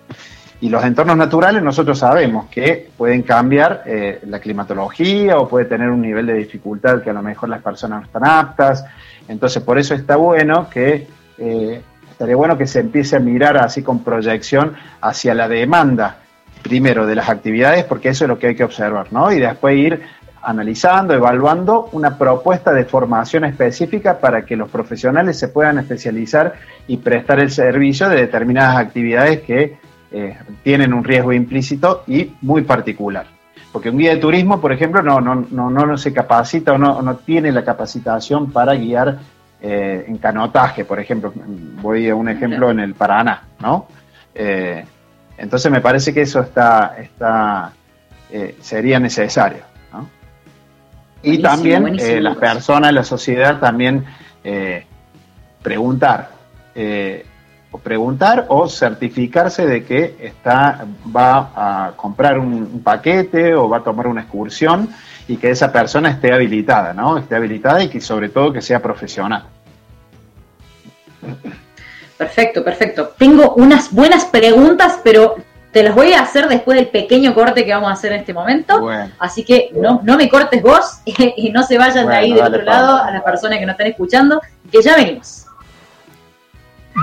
[0.59, 5.89] Y los entornos naturales nosotros sabemos que pueden cambiar eh, la climatología o puede tener
[5.89, 8.83] un nivel de dificultad que a lo mejor las personas no están aptas.
[9.27, 13.83] Entonces, por eso está bueno que, eh, estaría bueno que se empiece a mirar así
[13.83, 16.17] con proyección hacia la demanda,
[16.63, 19.31] primero de las actividades, porque eso es lo que hay que observar, ¿no?
[19.31, 20.01] Y después ir
[20.41, 26.55] analizando, evaluando una propuesta de formación específica para que los profesionales se puedan especializar
[26.87, 29.77] y prestar el servicio de determinadas actividades que
[30.11, 33.25] eh, tienen un riesgo implícito y muy particular.
[33.71, 37.01] Porque un guía de turismo, por ejemplo, no, no, no, no se capacita o no,
[37.01, 39.19] no tiene la capacitación para guiar
[39.61, 41.33] eh, en canotaje, por ejemplo.
[41.81, 43.87] Voy a un ejemplo en el Paraná, ¿no?
[44.33, 44.83] Eh,
[45.37, 47.73] entonces me parece que eso está, está
[48.61, 49.63] sería necesario.
[51.23, 52.19] Y buenísimo, también buenísimo.
[52.21, 54.05] Las personas, la sociedad también
[55.67, 56.29] preguntar,
[56.75, 57.25] eh,
[57.71, 63.77] o preguntar o certificarse de que está, va a comprar un, un, paquete o va
[63.77, 64.89] a tomar una excursión
[65.27, 67.17] y que esa persona esté habilitada, ¿no?
[67.17, 69.43] Esté habilitada y que sobre todo que sea profesional.
[72.17, 73.13] Perfecto, perfecto.
[73.17, 75.35] Tengo unas buenas preguntas, pero
[75.71, 78.33] te las voy a hacer después del pequeño corte que vamos a hacer en este
[78.33, 78.81] momento.
[78.81, 82.33] Bueno, Así que no, no me cortes vos y no se vayan bueno, de ahí
[82.33, 85.46] del otro lado a las personas que nos están escuchando, que ya venimos.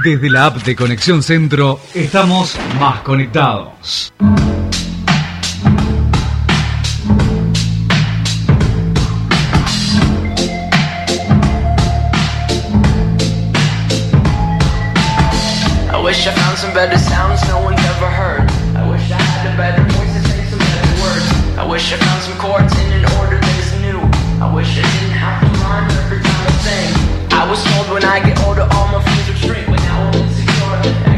[0.02, 4.12] Desde la app de Conexión Centro estamos más conectados.
[15.90, 18.50] I wish I found some better sounds no one's ever heard.
[18.76, 21.58] I wish I had a better voice to say some better words.
[21.58, 24.00] I wish I found some chords in an order that is new.
[24.44, 27.14] I wish I didn't have to rhyme every time I sing.
[27.30, 31.13] I was told when I get older all my friends would shrink, insecure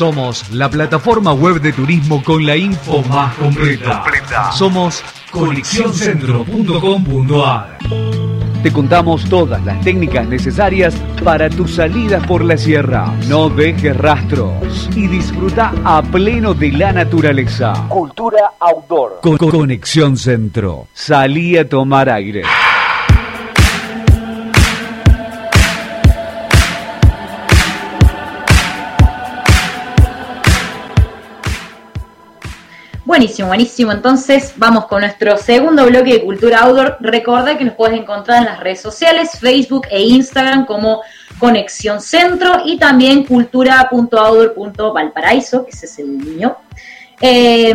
[0.00, 4.50] Somos la plataforma web de turismo con la info más completa.
[4.50, 7.76] Somos conexioncentro.com.ar.
[8.62, 13.12] Te contamos todas las técnicas necesarias para tu salida por la sierra.
[13.28, 17.74] No dejes rastros y disfruta a pleno de la naturaleza.
[17.90, 19.20] Cultura outdoor.
[19.20, 20.86] Con Conexión Centro.
[20.94, 22.40] Salí a tomar aire.
[33.20, 33.92] Buenísimo, buenísimo.
[33.92, 36.96] Entonces vamos con nuestro segundo bloque de Cultura Outdoor.
[37.00, 41.02] Recuerda que nos puedes encontrar en las redes sociales, Facebook e Instagram como
[41.38, 46.56] Conexión Centro y también cultura.outdoor.valparaíso, que ese es el niño.
[47.20, 47.74] Eh,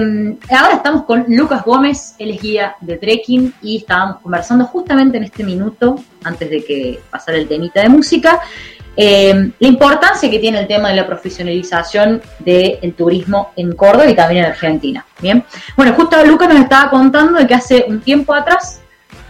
[0.50, 5.26] ahora estamos con Lucas Gómez, él es guía de trekking y estábamos conversando justamente en
[5.26, 8.42] este minuto, antes de que pasara el temita de música,
[8.98, 14.16] eh, la importancia que tiene el tema de la profesionalización del turismo en Córdoba y
[14.16, 15.06] también en Argentina.
[15.20, 15.44] Bien,
[15.76, 18.82] bueno, justo Lucas nos estaba contando de que hace un tiempo atrás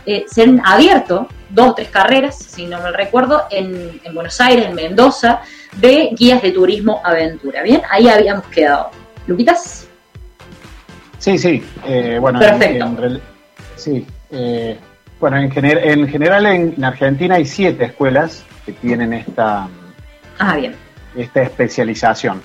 [0.05, 4.39] eh, se han abierto dos o tres carreras, si no me recuerdo, en, en Buenos
[4.41, 5.41] Aires, en Mendoza,
[5.77, 7.63] de guías de turismo aventura.
[7.63, 8.89] Bien, ahí habíamos quedado.
[9.25, 9.87] Luquitas.
[11.17, 11.63] Sí, sí.
[11.87, 12.85] eh, bueno, Perfecto.
[12.85, 13.21] En, en real-
[13.75, 14.05] sí.
[15.19, 19.67] bueno, en, gener- en general en, en Argentina hay siete escuelas que tienen esta,
[20.39, 20.75] Ah, bien.
[21.15, 22.41] esta especialización.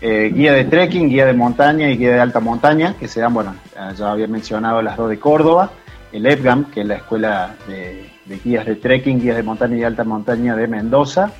[0.00, 3.34] Eh, guía de trekking, guía de montaña y guía de alta montaña, que se dan,
[3.34, 5.70] bueno, eh, ya había mencionado las dos de Córdoba,
[6.12, 9.82] el EPGAM, que es la escuela de, de guías de trekking, guías de montaña y
[9.82, 11.32] alta montaña de Mendoza.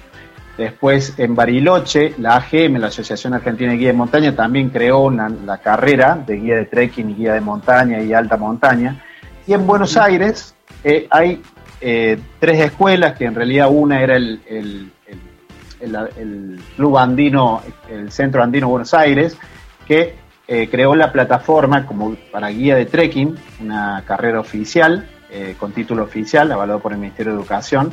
[0.56, 5.28] Después en Bariloche, la AGM, la Asociación Argentina de Guía de Montaña, también creó una-
[5.28, 9.00] la carrera de guía de trekking y guía de montaña y alta montaña.
[9.46, 11.40] Y en Buenos Aires eh, hay
[11.80, 14.90] eh, tres escuelas, que en realidad una era el, el-
[15.80, 19.36] el- Club Andino, el Centro Andino Buenos Aires,
[19.86, 20.16] que
[20.48, 26.02] eh, creó la plataforma como para guía de trekking, una carrera oficial, eh, con título
[26.04, 27.92] oficial, avalado por el Ministerio de Educación,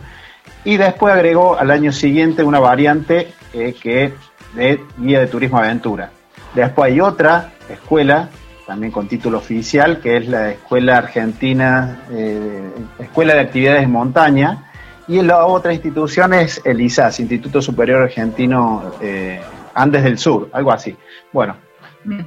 [0.63, 4.13] y después agregó al año siguiente una variante que
[4.56, 6.12] de guía de turismo aventura.
[6.54, 8.30] Después hay otra escuela,
[8.65, 12.62] también con título oficial, que es la Escuela Argentina, eh,
[12.99, 14.71] Escuela de Actividades en Montaña,
[15.08, 19.39] y la otra institución es el ISAS, Instituto Superior Argentino eh,
[19.75, 20.95] Andes del Sur, algo así.
[21.32, 21.56] Bueno,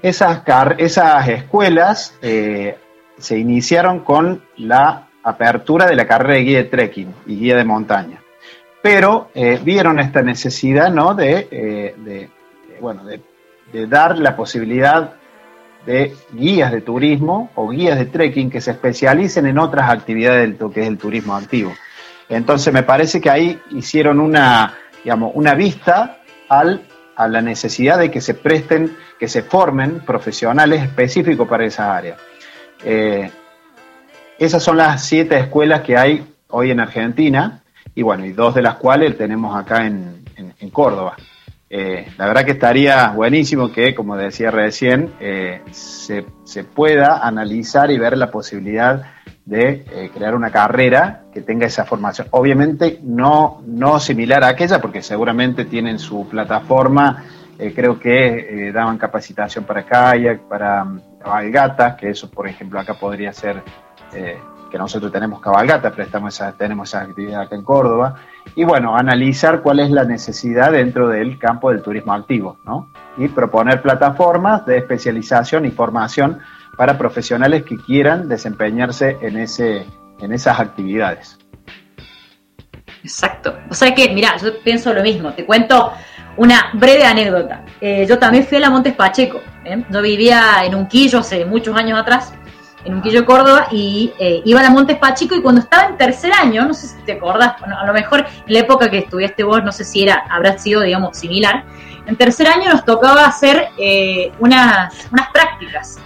[0.02, 2.76] esas, car- esas escuelas eh,
[3.18, 7.64] se iniciaron con la apertura de la carrera de guía de trekking y guía de
[7.64, 8.22] montaña.
[8.80, 9.28] Pero
[9.64, 11.14] vieron esta necesidad ¿no?
[11.14, 12.30] de, de- de,
[12.80, 13.20] bueno, de,
[13.72, 15.14] de dar la posibilidad
[15.88, 20.70] de guías de turismo o guías de trekking que se especialicen en otras actividades del
[20.70, 21.72] que es el turismo activo.
[22.28, 26.18] Entonces me parece que ahí hicieron una, digamos, una vista
[26.50, 26.82] al,
[27.16, 32.16] a la necesidad de que se presten, que se formen profesionales específicos para esa área.
[32.84, 33.30] Eh,
[34.38, 37.62] esas son las siete escuelas que hay hoy en Argentina
[37.94, 41.16] y bueno, y dos de las cuales tenemos acá en, en, Córdoba.
[41.70, 47.90] Eh, la verdad que estaría buenísimo que, como decía recién, eh, se, se, pueda analizar
[47.90, 49.02] y ver la posibilidad
[49.44, 52.28] de eh, crear una carrera que tenga esa formación.
[52.30, 57.24] Obviamente no, no similar a aquella, porque seguramente tienen su plataforma,
[57.74, 63.32] creo que daban capacitación para kayak, para um, cabalgatas, que eso, por ejemplo, acá podría
[63.32, 63.64] ser
[64.70, 68.14] que nosotros tenemos cabalgata, pero estamos tenemos esa actividad acá en Córdoba,
[68.54, 72.92] y bueno, analizar cuál es la necesidad dentro del campo del turismo activo, ¿no?
[73.16, 76.38] Y proponer plataformas de especialización y formación
[76.76, 79.86] para profesionales que quieran desempeñarse en, ese,
[80.20, 81.38] en esas actividades.
[83.02, 83.56] Exacto.
[83.70, 85.32] O sea que, mira, yo pienso lo mismo.
[85.32, 85.92] Te cuento
[86.36, 87.64] una breve anécdota.
[87.80, 89.40] Eh, yo también fui a la Montes Pacheco.
[89.64, 89.84] ¿eh?
[89.90, 92.32] Yo vivía en Unquillo hace muchos años atrás
[92.84, 96.64] en Unquillo, Córdoba, y eh, iba a Montes Pachico y cuando estaba en tercer año,
[96.64, 99.72] no sé si te acordás, a lo mejor en la época que estudiaste vos, no
[99.72, 101.64] sé si era, habrá sido, digamos, similar,
[102.06, 105.98] en tercer año nos tocaba hacer eh, unas, unas prácticas,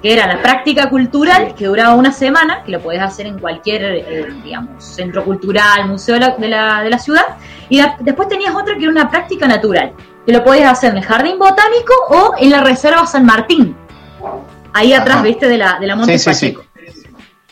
[0.00, 3.82] que era la práctica cultural, que duraba una semana, que lo podés hacer en cualquier,
[3.82, 7.36] eh, digamos, centro cultural, museo de la, de la, de la ciudad,
[7.68, 9.92] y después tenías otra que era una práctica natural,
[10.24, 13.76] que lo podías hacer en el Jardín Botánico o en la Reserva San Martín
[14.72, 16.64] ahí atrás, viste, de la, de la Monte Pacheco.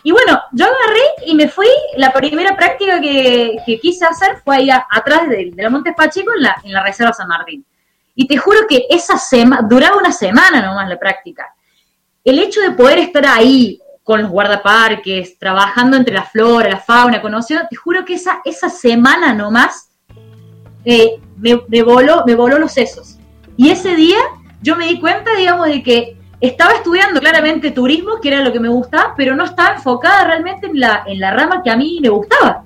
[0.03, 4.71] Y bueno, yo agarré y me fui, la primera práctica que, quise hacer fue ahí
[4.71, 7.65] atrás de, la Monte Pacheco en la, en la Reserva San Martín.
[8.15, 11.55] Y te juro que esa semana, duraba una semana nomás la práctica.
[12.25, 17.21] El hecho de poder estar ahí con los guardaparques, trabajando entre la flora, la fauna,
[17.21, 19.91] conociendo, te juro que esa, esa semana nomás
[20.85, 23.19] eh, me, me, voló, me voló los sesos.
[23.57, 24.19] Y ese día
[24.63, 28.61] yo me di cuenta, digamos, de que estaba estudiando claramente turismo, que era lo que
[28.61, 31.99] me gustaba, pero no estaba enfocada realmente en la, en la rama que a mí
[32.01, 32.63] me gustaba.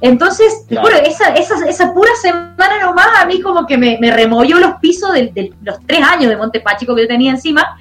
[0.00, 4.74] Entonces, esa, esa, esa, pura semana nomás a mí como que me, me removió los
[4.80, 7.78] pisos de, los tres años de Monte Pachico que yo tenía encima.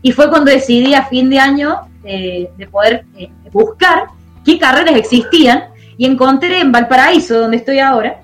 [0.00, 4.04] Y fue cuando decidí a fin de año eh, de poder eh, buscar
[4.44, 5.64] qué carreras existían.
[5.96, 8.20] Y encontré en Valparaíso, donde estoy ahora,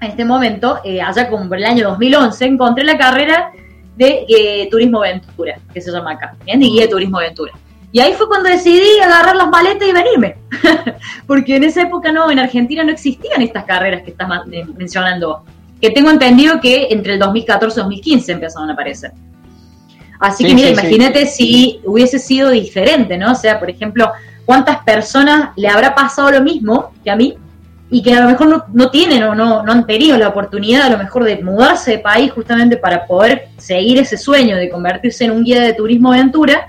[0.00, 3.52] en este momento, eh, allá como el año 2011, encontré la carrera
[3.96, 6.60] de eh, Turismo Aventura, que se llama acá, ¿bien?
[6.60, 7.52] de guía de Turismo Aventura.
[7.92, 10.36] Y ahí fue cuando decidí agarrar las maletas y venirme,
[11.26, 15.44] porque en esa época no, en Argentina no existían estas carreras que estás eh, mencionando,
[15.80, 19.12] que tengo entendido que entre el 2014 y 2015 empezaron a aparecer.
[20.20, 23.32] Así que mira, imagínate si hubiese sido diferente, ¿no?
[23.32, 24.12] O sea, por ejemplo,
[24.44, 27.36] ¿cuántas personas le habrá pasado lo mismo que a mí
[27.90, 30.90] y que a lo mejor no, tienen o no, no han tenido la oportunidad a
[30.90, 35.32] lo mejor de mudarse de país justamente para poder seguir ese sueño de convertirse en
[35.32, 36.66] un guía de turismo aventura,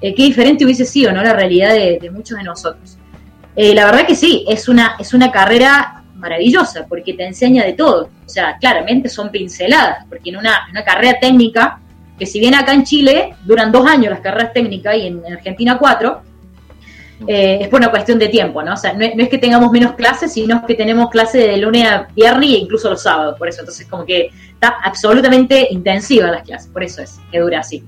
[0.00, 1.22] eh, qué diferente hubiese sido ¿no?
[1.22, 2.98] la realidad de, muchos de nosotros.
[3.54, 7.74] Eh, la verdad que sí, es una, es una carrera maravillosa porque te enseña de
[7.74, 8.10] todo.
[8.26, 11.78] O sea, claramente son pinceladas, porque en una, una carrera técnica,
[12.18, 15.78] que si bien acá en Chile duran dos años las carreras técnicas y en Argentina
[15.78, 16.22] cuatro,
[17.26, 18.74] eh, es por una cuestión de tiempo, ¿no?
[18.74, 22.08] O sea, no es, que tengamos menos clases, sino que tenemos clases de lunes a
[22.14, 23.60] viernes e incluso los sábados, por eso.
[23.60, 27.84] Entonces, como que está absolutamente intensiva las clases, por eso es que dura así.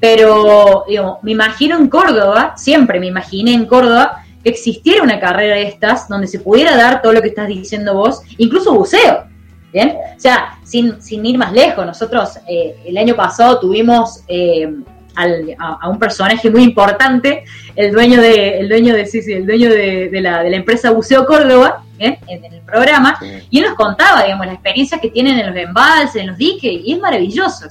[0.00, 5.56] Pero, digo, me imagino en Córdoba, siempre me imaginé en Córdoba, que existiera una carrera
[5.56, 9.26] de estas donde se pudiera dar todo lo que estás diciendo vos, incluso buceo.
[9.72, 9.96] ¿Bien?
[10.16, 14.70] O sea, sin, sin ir más lejos, nosotros eh, el año pasado tuvimos eh,
[15.16, 17.44] a, un personaje muy importante,
[17.76, 20.90] el dueño de, el dueño de, sí, sí, el dueño de, la, de la empresa
[20.90, 22.18] Buceo Córdoba, ¿eh?
[22.26, 23.18] en, el programa,
[23.50, 26.80] y él nos contaba, digamos, las experiencias que tienen en los embalses, en los diques,
[26.84, 27.66] y es maravilloso.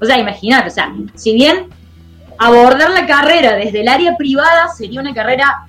[0.00, 1.66] O sea, imagínate, o sea, si bien
[2.38, 5.66] abordar la carrera desde el área privada sería una carrera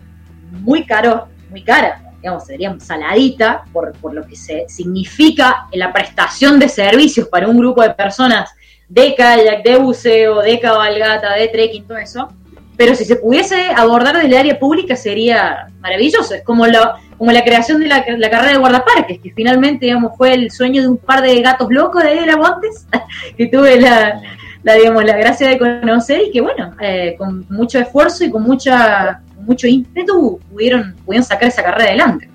[0.52, 6.60] muy caro, muy cara, digamos, sería saladita por, por lo que se significa la prestación
[6.60, 8.52] de servicios para un grupo de personas
[8.90, 12.30] de kayak, de buceo, de cabalgata, de trekking, todo eso.
[12.76, 16.34] Pero si se pudiese abordar desde el área pública sería maravilloso.
[16.34, 20.34] Es como, lo, como la creación de la, carrera de guardaparques, que finalmente digamos, fue
[20.34, 22.88] el sueño de un par de gatos locos de ahí de la Montes,
[23.38, 24.22] que tuve la,
[24.64, 29.22] digamos, la gracia de conocer y que, bueno, eh, con mucho esfuerzo y con mucha
[29.42, 32.30] mucho ímpetu pudieron, pudieron sacar esa carrera adelante.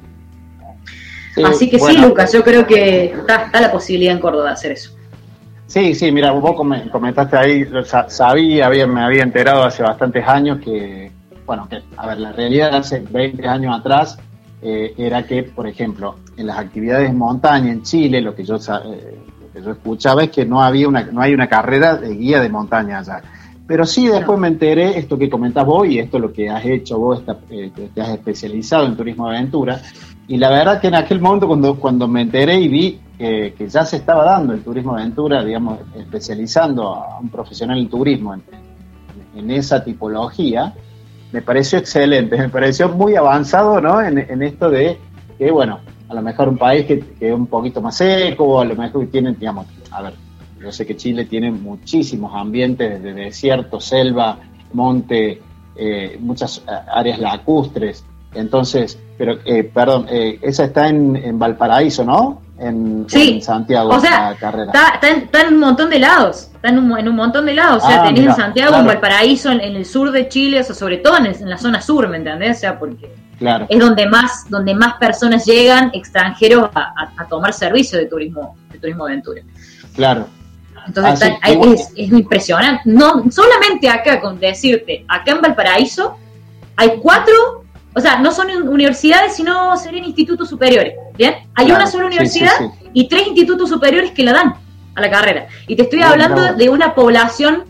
[1.45, 4.73] Así que sí, Lucas, yo creo que está, está la posibilidad en Córdoba de hacer
[4.73, 4.97] eso.
[5.67, 6.55] Sí, sí, mira, vos
[6.91, 7.67] comentaste ahí,
[8.09, 11.11] sabía, había, me había enterado hace bastantes años que,
[11.47, 14.19] bueno, que, a ver, la realidad hace 20 años atrás
[14.63, 18.57] eh, era que, por ejemplo, en las actividades de montaña en Chile, lo que yo
[18.57, 19.19] eh,
[19.53, 22.49] que yo escuchaba es que no había una, no hay una carrera de guía de
[22.49, 23.23] montaña allá.
[23.67, 26.65] Pero sí después me enteré, esto que comentás vos y esto es lo que has
[26.67, 29.81] hecho vos, esta- eh, te has especializado en turismo de aventura.
[30.29, 33.69] Y la verdad que en aquel momento cuando, cuando me enteré y vi que, que
[33.69, 38.35] ya se estaba dando el turismo de aventura, digamos, especializando a un profesional en turismo
[38.35, 38.43] en,
[39.37, 40.75] en esa tipología,
[41.33, 44.01] me pareció excelente, me pareció muy avanzado ¿no?
[44.01, 44.99] en, en esto de
[45.39, 48.61] que, bueno, a lo mejor un país que, que es un poquito más seco, o
[48.61, 50.15] a lo mejor que tienen, digamos, a ver,
[50.65, 54.39] yo sé que Chile tiene muchísimos ambientes de desierto, selva,
[54.73, 55.41] monte,
[55.77, 58.05] eh, muchas eh, áreas lacustres,
[58.35, 62.43] entonces, pero, eh, perdón, eh, esa está en, en Valparaíso, ¿no?
[62.59, 63.35] En, Sí.
[63.35, 64.67] en Santiago, O sea, la carrera.
[64.73, 67.47] Está, está en, está en un montón de lados, está en un, en un montón
[67.47, 67.83] de lados.
[67.85, 69.01] O sea, Ah, tenés en Santiago, en claro.
[69.01, 71.81] Valparaíso, en, en el sur de Chile, o sea, sobre todo en, en la zona
[71.81, 72.57] sur, ¿me entendés?
[72.57, 77.27] O sea, porque Claro, es donde más, donde más personas llegan, extranjeros, a, a- a
[77.29, 79.43] tomar servicio de turismo, de turismo aventura.
[79.95, 80.27] claro.
[80.87, 82.83] Entonces Ah, sí, hay- es, es impresionante.
[82.85, 86.17] No, solamente acá, con decirte, acá en Valparaíso
[86.77, 87.65] hay cuatro,
[87.95, 90.95] o sea, no son universidades, sino serían institutos superiores.
[91.17, 91.35] ¿Bien?
[91.55, 94.55] Hay Claro, una sola universidad sí, y tres institutos superiores que la dan
[94.97, 95.47] a la carrera.
[95.69, 97.65] Y te estoy hablando de una población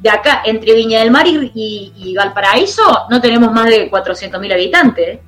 [0.00, 4.52] de acá, entre Viña del Mar y, y- y Valparaíso, no tenemos más de 400.000
[4.52, 5.08] habitantes.
[5.08, 5.20] ¿eh?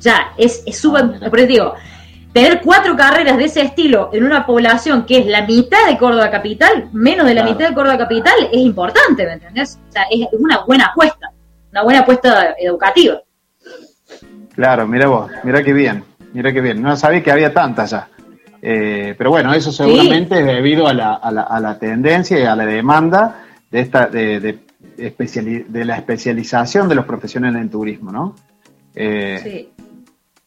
[0.00, 1.02] Ya, es es súper.
[1.04, 1.30] Ah, mira.
[1.30, 1.74] por eso digo,
[2.32, 6.30] tener cuatro carreras de ese estilo en una población que es la mitad de Córdoba
[6.30, 7.56] Capital, menos de la Claro.
[7.56, 9.78] mitad de Córdoba Capital, es importante, ¿me entendés?
[9.88, 11.30] O sea, es, una buena apuesta,
[11.70, 13.20] una buena apuesta educativa.
[14.54, 16.82] Claro, mira vos, mira qué bien, mira qué bien.
[16.82, 18.08] No sabía que había tantas ya.
[18.60, 22.44] Eh, pero bueno, eso seguramente es debido a la, a, la, a la tendencia y
[22.44, 24.58] a la demanda de esta de, de,
[24.98, 28.36] especiali- de la especialización de los profesionales en turismo, ¿no?
[28.94, 29.68] Eh, Sí.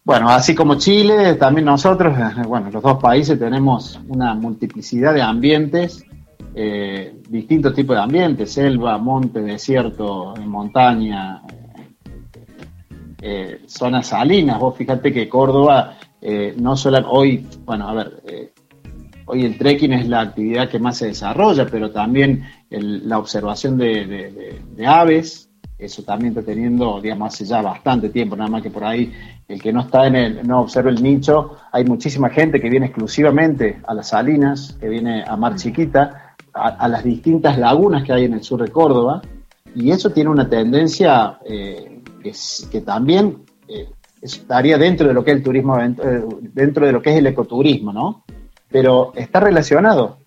[0.06, 2.16] Bueno, así como Chile, también nosotros,
[2.48, 6.06] bueno, los dos países tenemos una multiplicidad de ambientes,
[6.54, 11.42] eh, distintos tipos de ambientes, selva, monte, desierto, montaña,
[13.20, 14.60] eh, zonas salinas.
[14.60, 18.54] Vos fíjate que Córdoba, eh, no solo hoy, bueno, a ver, eh,
[19.26, 23.76] hoy el trekking es la actividad que más se desarrolla, pero también el- la observación
[23.80, 25.45] de aves,
[25.78, 29.12] eso también está teniendo, digamos, hace ya bastante tiempo, nada más que por ahí
[29.48, 32.86] el que no está en el, no observa el nicho, hay muchísima gente que viene
[32.88, 38.14] exclusivamente a las salinas, que viene a Mar Chiquita, a, a las distintas lagunas que
[38.14, 39.22] hay en el sur de Córdoba,
[39.76, 42.02] y eso tiene una tendencia eh,
[42.72, 43.90] que, también eh,
[44.22, 45.94] estaría dentro de lo que es el turismo, eh,
[46.54, 48.24] dentro de lo que es el ecoturismo, ¿no?
[48.72, 50.20] Pero está relacionado.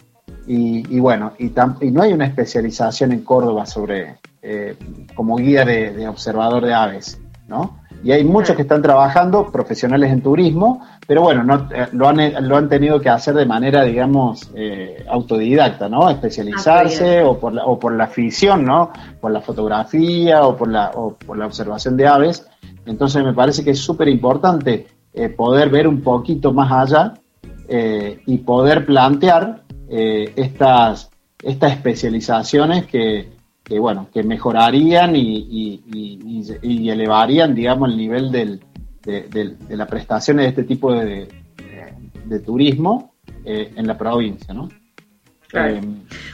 [0.46, 4.16] Y, y bueno, y, tam- y no hay una especialización en Córdoba sobre
[4.48, 4.76] eh,
[5.14, 7.80] como guía de, de observador de aves, ¿no?
[8.02, 12.48] Y hay muchos que están trabajando, profesionales en turismo, pero bueno, no, eh, lo, han,
[12.48, 16.08] lo han tenido que hacer de manera, digamos, eh, autodidacta, ¿no?
[16.08, 18.90] Especializarse o por, la, o por la afición, ¿no?
[19.20, 22.46] Por la fotografía o por la, o por la observación de aves.
[22.86, 27.14] Entonces me parece que es súper importante eh, poder ver un poquito más allá
[27.68, 31.10] eh, y poder plantear eh, estas,
[31.42, 33.37] estas especializaciones que,
[33.68, 35.82] que, bueno, que mejorarían y, y-
[36.62, 38.60] y- elevarían, digamos, el nivel del-
[39.04, 39.22] de,
[39.68, 41.28] de la prestación de este tipo de,
[42.26, 43.14] de- turismo
[43.44, 44.68] eh, en la provincia, ¿no?
[45.48, 45.74] Claro.
[45.76, 45.80] Eh,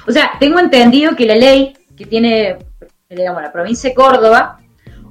[0.09, 2.57] O sea, tengo entendido que la ley que tiene,
[3.09, 4.59] digamos, la provincia de Córdoba,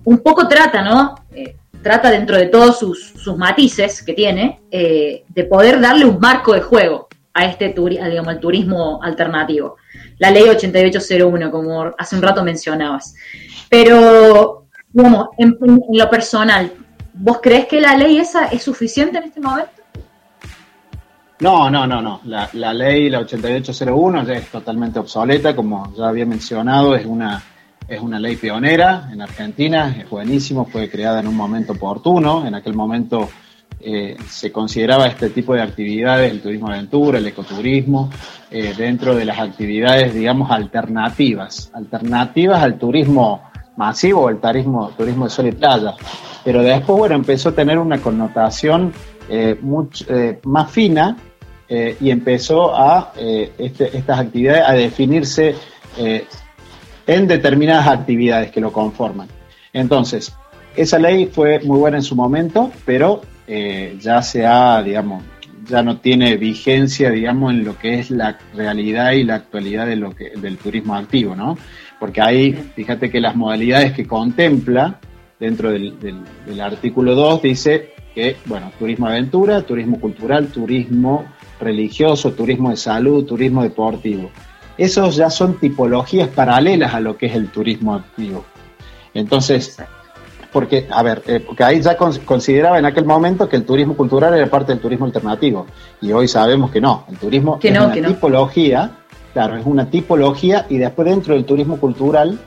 [0.06, 1.16] un poco trata, ¿no?
[1.34, 6.20] Eh, trata dentro de todos sus, sus matices que tiene, eh, de poder darle un
[6.20, 9.78] marco de juego a este turi- digamos, al turismo alternativo.
[10.20, 13.16] La ley 8801, como hace un rato mencionabas.
[13.70, 15.58] Pero, bueno, en,
[15.92, 16.72] lo personal,
[17.14, 19.72] ¿vos crees que la ley esa es suficiente en este momento?
[21.40, 22.22] No, no, no, no.
[22.26, 27.44] La, la ley, la 8801, ya es totalmente obsoleta, como ya había mencionado, es una,
[27.88, 32.56] es una ley pionera en Argentina, es buenísimo, fue creada en un momento oportuno, en
[32.56, 33.30] aquel momento
[33.86, 38.10] eh, se consideraba este tipo de actividades, el turismo aventura, el ecoturismo,
[38.50, 43.44] eh, dentro de las actividades, digamos, alternativas, alternativas al turismo
[43.76, 45.96] masivo, el turismo, turismo de sol y playa.
[46.46, 48.94] Pero después, bueno, empezó a tener una connotación
[49.30, 49.58] eh,
[50.10, 51.18] eh, más fina
[51.70, 55.56] y empezó a este- estas actividades a definirse
[57.08, 59.28] en determinadas actividades que lo conforman.
[59.72, 60.32] Entonces,
[60.76, 65.24] esa ley fue muy buena en su momento, pero eh, ya se ha, digamos,
[65.66, 69.96] ya no tiene vigencia, digamos, en lo que es la realidad y la actualidad de
[69.96, 71.58] lo del turismo activo, ¿no?
[72.00, 75.00] Porque ahí, fíjate que las modalidades que contempla
[75.40, 81.26] dentro del artículo 2 dice que, bueno, turismo aventura, turismo cultural, turismo
[81.60, 84.30] religioso, turismo de salud, turismo deportivo.
[84.78, 88.46] Esos ya son tipologías paralelas a lo que es el turismo activo.
[89.14, 89.78] Entonces,
[90.54, 93.98] porque, a ver, eh, porque ahí ya con- consideraba en aquel momento que el turismo
[93.98, 95.66] cultural era parte del turismo alternativo.
[96.02, 97.06] Y hoy sabemos que no.
[97.10, 98.08] El turismo Que es no, una que no.
[98.10, 98.92] tipología,
[99.34, 102.40] claro, es una tipología y después dentro del turismo cultural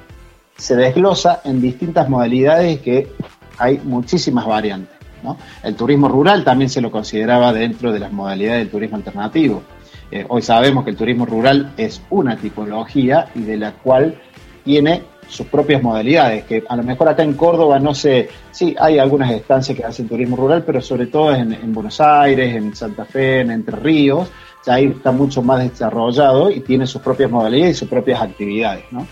[0.56, 3.12] se desglosa en distintas modalidades que
[3.58, 4.96] hay muchísimas variantes.
[5.22, 5.36] ¿no?
[5.64, 9.62] El turismo rural también se lo consideraba dentro de las modalidades del turismo alternativo.
[10.10, 14.14] Eh, hoy sabemos que el turismo rural es una tipología y de la cual
[14.64, 18.98] tiene sus propias modalidades, que a lo mejor acá en Córdoba no sé, sí, hay
[18.98, 23.04] algunas estancias que hacen turismo rural, pero sobre todo en, en Buenos Aires, en Santa
[23.04, 24.28] Fe, en Entre Ríos,
[24.64, 28.84] ya ahí está mucho más desarrollado y tiene sus propias modalidades y sus propias actividades,
[28.90, 29.06] ¿no?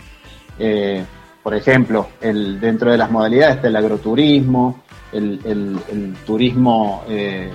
[0.59, 1.05] Eh,
[1.43, 7.51] por ejemplo, el, dentro de las modalidades está el agroturismo, el, el- turismo, eh,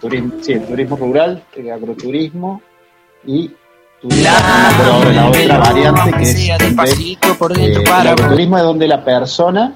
[0.00, 2.62] turismo, sí, el turismo rural, el agroturismo
[3.26, 3.50] y
[4.10, 6.82] ahora la otra variante que es donde,
[7.70, 9.74] eh, el agroturismo es donde la persona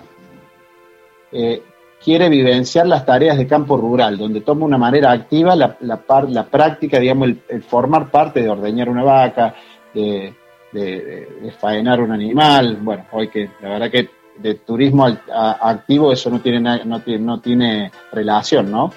[1.33, 1.63] eh,
[2.03, 6.29] quiere vivenciar las tareas de campo rural, donde toma una manera activa la, la, par-
[6.31, 9.55] la práctica, digamos, el, el formar parte de ordeñar una vaca,
[9.95, 10.35] de,
[10.73, 12.77] de- de- de faenar un animal.
[12.81, 17.01] Bueno, hoy que la verdad que de turismo al- a- activo eso no tiene, no
[17.01, 18.93] tiene, no tiene relación, ¿no?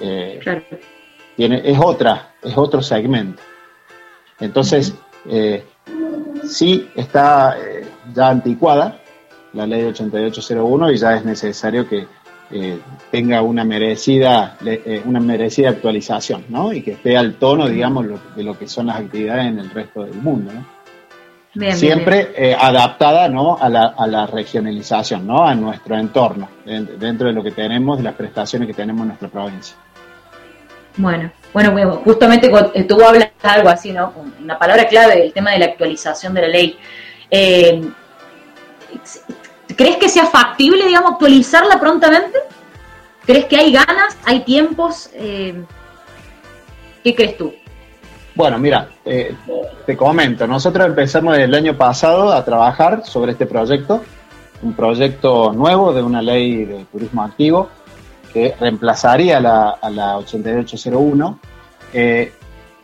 [0.00, 0.62] Eh, Claro.
[1.36, 3.42] tiene, es otra, es otro segmento.
[4.40, 4.94] Entonces,
[5.28, 5.64] eh,
[6.44, 8.98] sí está eh, ya anticuada
[9.52, 12.06] la ley 8801 y ya es necesario que
[12.50, 12.78] eh,
[13.10, 14.58] tenga una merecida,
[15.06, 16.72] una merecida actualización, ¿no?
[16.72, 19.70] Y que esté al tono, digamos, lo- de lo que son las actividades en el
[19.70, 20.60] resto del mundo, ¿no?
[21.54, 23.56] Bien, bien, Siempre eh, adaptada, ¿no?
[23.58, 25.44] A la, a la regionalización, ¿no?
[25.46, 29.08] A nuestro entorno, en- dentro de lo que tenemos, de las prestaciones que tenemos en
[29.08, 29.76] nuestra provincia.
[30.96, 32.48] Bueno, bueno, justamente
[32.88, 34.12] tú hablas algo así, ¿no?
[34.42, 36.78] Una palabra clave, el tema de la actualización de la ley.
[37.30, 37.82] Eh,
[39.76, 42.38] ¿Crees que sea factible, digamos, actualizarla prontamente?
[43.26, 45.10] ¿Crees que hay ganas, hay tiempos?
[45.14, 45.62] Eh,
[47.02, 47.54] ¿Qué crees tú?
[48.34, 49.34] Bueno, mira, eh,
[49.86, 54.02] te comento, nosotros empezamos el año pasado a trabajar sobre este proyecto,
[54.62, 57.68] un proyecto nuevo de una ley de turismo activo
[58.32, 61.38] que reemplazaría la, a la 8801
[61.92, 62.32] eh,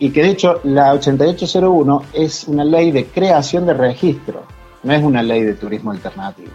[0.01, 4.43] y que de hecho la 8801 es una ley de creación de registro,
[4.83, 6.51] no es una ley de turismo alternativo.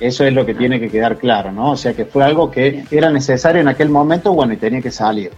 [0.00, 1.72] Eso es lo que tiene que quedar claro, ¿no?
[1.72, 4.90] O sea que fue algo que era necesario en aquel momento, bueno, y tenía que
[4.90, 5.30] salir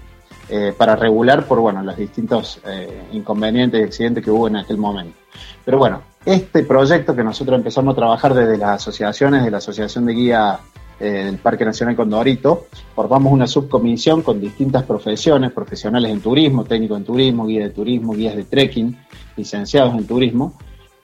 [0.48, 4.78] eh, para regular por bueno los distintos eh, inconvenientes y accidentes que hubo en aquel
[4.78, 5.16] momento.
[5.64, 10.06] Pero bueno, este proyecto que nosotros empezamos a trabajar desde las asociaciones, de la Asociación
[10.06, 10.58] de Guía
[10.98, 17.04] del Parque Nacional Condorito, formamos una subcomisión con distintas profesiones, profesionales en turismo, técnicos en
[17.04, 18.96] turismo, guías de turismo, guías de trekking,
[19.36, 20.54] licenciados en turismo,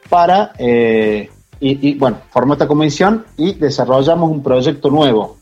[0.09, 1.31] para, eh,
[1.61, 5.39] y, y, bueno, formó esta comisión y desarrollamos un proyecto nuevo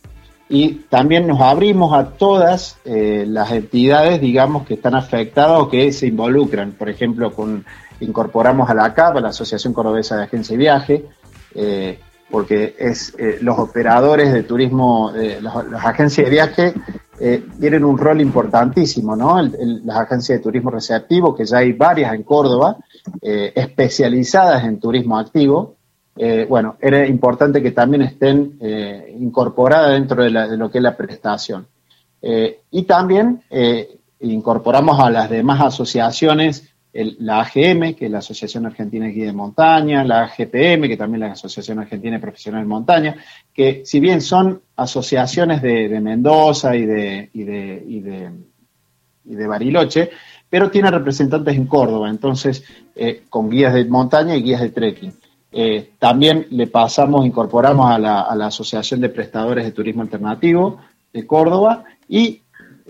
[0.52, 5.90] y también nos abrimos a todas eh, las entidades, digamos, que están afectadas o que
[5.92, 6.72] se involucran.
[6.72, 7.64] Por ejemplo, con,
[8.00, 11.06] incorporamos a la CAP, a la Asociación Cordobesa de Agencia de Viaje,
[11.54, 11.98] eh,
[12.32, 16.74] porque es eh, los operadores de turismo, eh, las, agencias de viaje
[17.20, 19.40] eh, tienen un rol importantísimo, ¿no?
[19.42, 22.78] Las agencias de turismo receptivo, que ya hay varias en Córdoba,
[23.20, 25.76] especializadas en turismo activo,
[26.48, 28.58] bueno, era importante que también estén
[29.20, 31.66] incorporadas dentro de, lo que es la prestación.
[32.70, 33.42] Y también
[34.20, 39.32] incorporamos a las demás asociaciones, la AGM, que es la Asociación Argentina de Guía de
[39.32, 43.16] Montaña, la AGPM, que también es la Asociación Argentina de Profesionales de Montaña,
[43.52, 48.30] que si bien son asociaciones de, de Mendoza y de, y, de, y, de,
[49.24, 50.10] y de Bariloche,
[50.50, 52.62] pero tienen representantes en Córdoba, entonces
[52.94, 55.14] eh, con guías de montaña y guías de trekking.
[55.50, 60.78] Eh, también le pasamos, incorporamos a la, a la, Asociación de Prestadores de Turismo Alternativo
[61.10, 62.41] de Córdoba y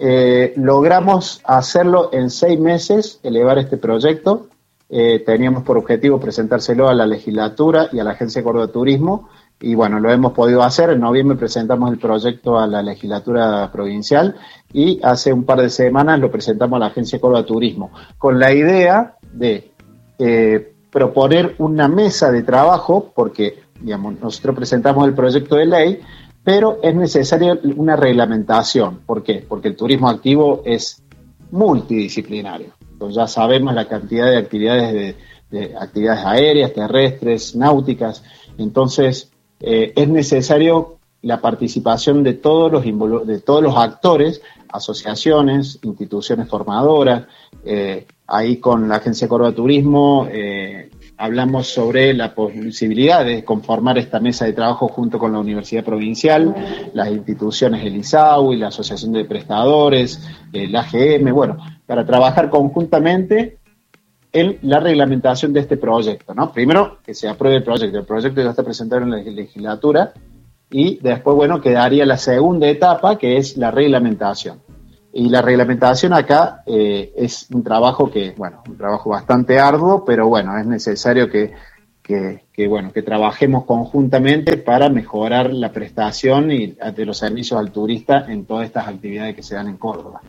[0.05, 4.49] eh, logramos hacerlo en seis meses, elevar este proyecto.
[4.89, 9.29] Eh, teníamos por objetivo presentárselo a la legislatura y a la Agencia de Córdoba Turismo
[9.61, 10.91] y bueno, lo hemos podido hacer.
[10.91, 14.35] En noviembre presentamos el proyecto a la legislatura provincial
[14.73, 18.41] y hace un par de semanas lo presentamos a la Agencia de Córdoba Turismo con
[18.41, 19.71] la idea de
[20.19, 26.01] eh, proponer una mesa de trabajo, porque digamos, nosotros presentamos el proyecto de ley,
[26.45, 29.01] pero es necesaria una reglamentación.
[29.07, 29.45] ¿Por qué?
[29.49, 31.03] Porque el turismo activo es
[31.51, 32.73] multidisciplinario.
[33.11, 35.17] Ya sabemos la cantidad de actividades de,
[35.51, 38.23] de actividades aéreas, terrestres, náuticas.
[38.59, 39.31] Entonces
[39.61, 47.27] eh, es necesario la participación de todos los, de todos los actores, asociaciones, instituciones formadoras.
[47.65, 50.91] eh, ahí con la Agencia Córdoba Turismo eh,
[51.23, 56.53] hablamos sobre la posibilidad de conformar esta mesa de trabajo junto con la Universidad Provincial,
[56.95, 60.21] las instituciones el ISAU y la Asociación de Prestadores,
[60.53, 63.59] el AGM, bueno, para trabajar conjuntamente
[64.33, 66.51] en la reglamentación de este proyecto, ¿no?
[66.51, 67.99] Primero, que se apruebe el proyecto.
[67.99, 70.13] El proyecto ya está presentado en la legislatura
[70.73, 74.59] y después, bueno, quedaría la segunda etapa, que es la reglamentación.
[75.15, 80.27] Y la reglamentación acá eh, es un trabajo que, bueno, un trabajo bastante arduo, pero
[80.29, 81.53] bueno, es necesario que,
[82.03, 87.71] que, que, bueno, que trabajemos conjuntamente para mejorar la prestación y de los servicios al
[87.71, 90.23] turista en todas estas actividades que se dan en Córdoba.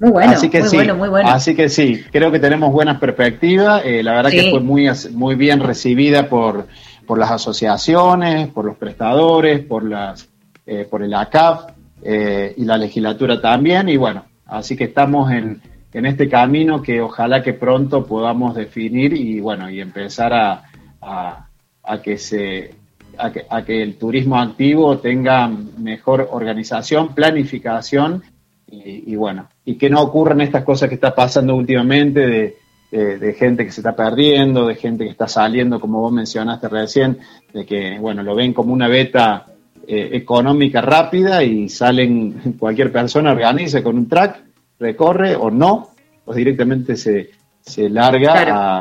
[0.00, 1.28] Muy bueno, así que muy sí, bueno, muy bueno.
[1.28, 3.82] Así que sí, creo que tenemos buenas perspectivas.
[3.84, 4.36] eh, la verdad Sí.
[4.44, 6.66] que fue muy, muy bien recibida por,
[7.06, 10.28] por las asociaciones, por los prestadores, por, las,
[10.66, 11.72] eh, por el ACAF
[12.02, 13.88] eh, y la legislatura también.
[13.88, 15.60] Y bueno, así que estamos en,
[15.92, 20.64] en este camino que ojalá que pronto podamos definir y bueno, y empezar a,
[21.00, 22.74] a, que se
[23.16, 28.22] a que, a que el turismo activo tenga mejor organización, planificación
[28.70, 32.56] y, bueno, y que no ocurran estas cosas que está pasando últimamente de-
[32.90, 37.18] de gente que se está perdiendo, de gente que está saliendo, como vos mencionaste recién,
[37.52, 39.44] de que, bueno, lo ven como una beta
[39.90, 44.42] eh, económica rápida y salen, cualquier persona organiza con un track,
[44.78, 45.90] recorre o no,
[46.26, 47.30] o directamente se,
[47.62, 48.54] se larga Claro.
[48.54, 48.78] a,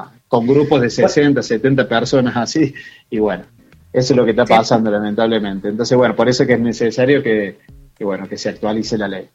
[0.00, 2.72] a- con grupos de 60, 70 personas así,
[3.10, 3.44] y bueno,
[3.92, 4.52] eso es lo que está Sí.
[4.54, 5.68] pasando lamentablemente.
[5.68, 7.58] Entonces, bueno, por eso que es necesario que,
[7.96, 9.28] que, bueno, que se actualice la ley.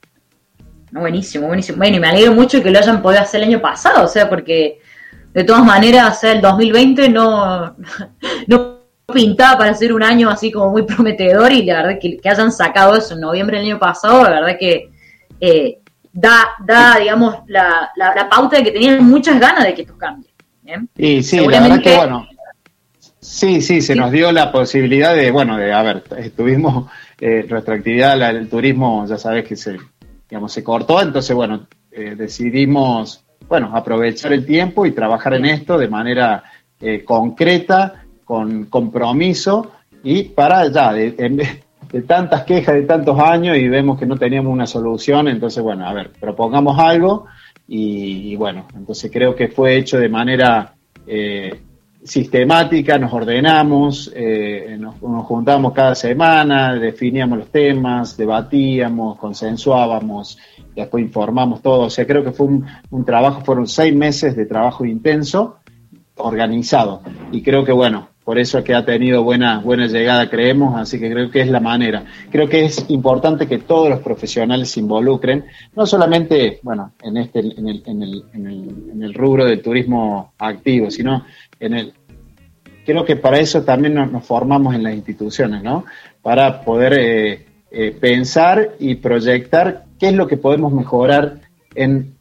[0.92, 1.78] No, buenísimo, buenísimo.
[1.78, 4.28] Bueno, y me alegro mucho que lo hayan podido hacer el año pasado, o sea,
[4.28, 4.80] porque
[5.34, 7.76] de todas maneras, o sea, el 2020 no,
[8.48, 8.79] no
[9.12, 12.52] pintaba para ser un año así como muy prometedor y la verdad que, que hayan
[12.52, 14.90] sacado eso en noviembre del año pasado, la verdad que
[15.40, 15.80] eh,
[16.12, 19.98] da, da, digamos, la, la, la pauta de que tenían muchas ganas de que esto
[19.98, 20.30] cambie.
[20.98, 22.28] Y sí, la verdad que bueno,
[23.20, 24.00] sí, sí, se Sí.
[24.00, 26.90] nos dio la posibilidad de, bueno, de, a ver, estuvimos,
[27.20, 29.78] eh, nuestra actividad, la del turismo, ya sabes que se,
[30.30, 35.78] digamos, se cortó, entonces, bueno, eh, decidimos, bueno, aprovechar el tiempo y trabajar en esto
[35.78, 36.44] de manera
[37.04, 39.72] concreta, con compromiso
[40.04, 41.64] y para ya, de,
[42.08, 45.94] tantas quejas de tantos años y vemos que no teníamos una solución, entonces, bueno, a
[45.94, 47.26] ver, propongamos algo
[47.68, 50.76] y, bueno, entonces creo que fue hecho de manera
[51.08, 51.60] eh,
[52.04, 60.38] sistemática, nos ordenamos, eh, nos, nos juntábamos cada semana, definíamos los temas, debatíamos, consensuábamos,
[60.76, 64.86] después informamos todo, o sea, creo que fue un trabajo, fueron seis meses de trabajo
[64.86, 65.58] intenso,
[66.18, 67.02] organizado,
[67.32, 71.00] y creo que bueno, por eso es que ha tenido buena, buena llegada, creemos, así
[71.00, 72.06] que creo que es la manera.
[72.30, 77.40] Creo que es importante que todos los profesionales se involucren, no solamente, bueno, en este,
[77.40, 81.26] en el, en el, en el, en el rubro del turismo activo, sino
[81.60, 81.94] en el,
[82.86, 85.86] creo que para eso también nos, nos formamos en las instituciones, ¿no?
[86.22, 91.40] Para poder eh, eh, pensar y proyectar qué es lo que podemos mejorar
[91.74, 92.14] en,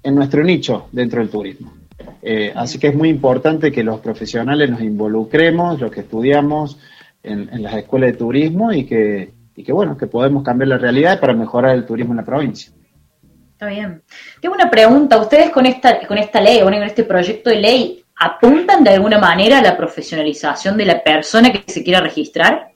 [0.00, 1.75] en nuestro nicho dentro del turismo.
[2.22, 6.78] Eh, así que es muy importante que los profesionales nos involucremos, los que estudiamos
[7.22, 10.78] en, en las escuelas de turismo y que, y que, bueno, que podemos cambiar la
[10.78, 12.72] realidad para mejorar el turismo en la provincia.
[13.52, 14.02] Está bien.
[14.40, 15.18] Tengo una pregunta.
[15.18, 19.58] ¿Ustedes con esta, con esta ley, con este proyecto de ley, apuntan de alguna manera
[19.58, 22.70] a la profesionalización de la persona que se quiera registrar?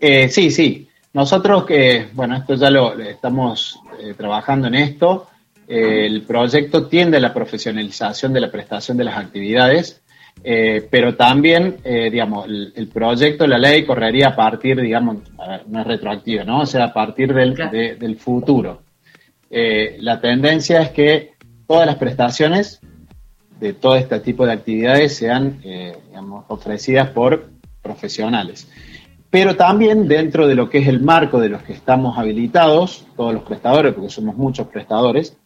[0.00, 0.88] Eh, sí, sí.
[1.12, 5.28] Nosotros que, bueno, esto ya lo estamos eh, trabajando en esto.
[5.74, 10.02] El proyecto tiende a la profesionalización de la prestación de las actividades,
[10.44, 15.18] eh, pero también, eh, digamos, el, el, proyecto, la ley correría a partir, digamos,
[15.68, 16.60] no es retroactivo, ¿no?
[16.60, 17.70] O sea, a partir del, Claro.
[17.70, 18.82] de- del futuro.
[19.50, 21.32] Eh, la tendencia es que
[21.66, 22.80] todas las prestaciones
[23.60, 27.50] de todo este tipo de actividades sean, digamos, ofrecidas por
[27.82, 28.68] profesionales
[29.30, 33.32] pero también dentro de lo que es el marco de los que estamos habilitados, todos
[33.32, 35.38] los prestadores, porque somos muchos prestadores,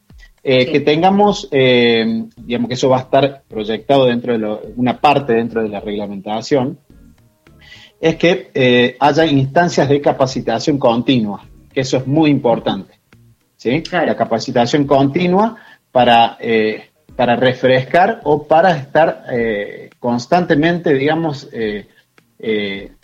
[0.49, 0.73] eh, Sí.
[0.73, 5.33] que tengamos, eh, digamos que eso va a estar proyectado dentro de lo- una parte
[5.33, 6.79] dentro de la reglamentación,
[8.01, 11.43] es que eh, haya instancias de capacitación continua,
[11.73, 12.95] que eso es muy importante.
[13.57, 13.83] ¿sí?
[13.83, 14.07] Claro.
[14.07, 15.57] La capacitación continua
[15.91, 16.39] para,
[17.17, 19.25] para refrescar o para estar
[19.99, 21.49] constantemente, digamos,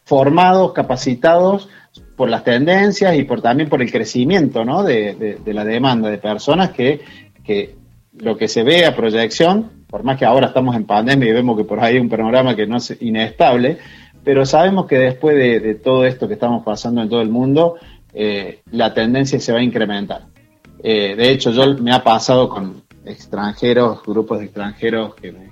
[0.04, 1.68] formados, capacitados
[2.16, 4.82] por las tendencias y por también por el crecimiento ¿no?
[4.82, 7.00] de, de- de la demanda de personas que,
[7.44, 7.76] que
[8.18, 11.56] lo que se ve a proyección, por más que ahora estamos en pandemia y vemos
[11.56, 13.78] que por ahí hay un panorama que no es inestable,
[14.24, 17.76] pero sabemos que después de, todo esto que estamos pasando en todo el mundo,
[18.14, 20.26] eh, la tendencia se va a incrementar.
[20.82, 25.46] Eh, de hecho, yo me ha pasado con extranjeros, grupos de extranjeros que me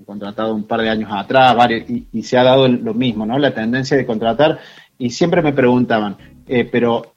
[0.00, 3.38] he contratado un par de años atrás, varios, y, se ha dado lo mismo, ¿no?
[3.38, 4.60] La tendencia de contratar,
[4.98, 6.16] y siempre me preguntaban,
[6.46, 7.12] eh, pero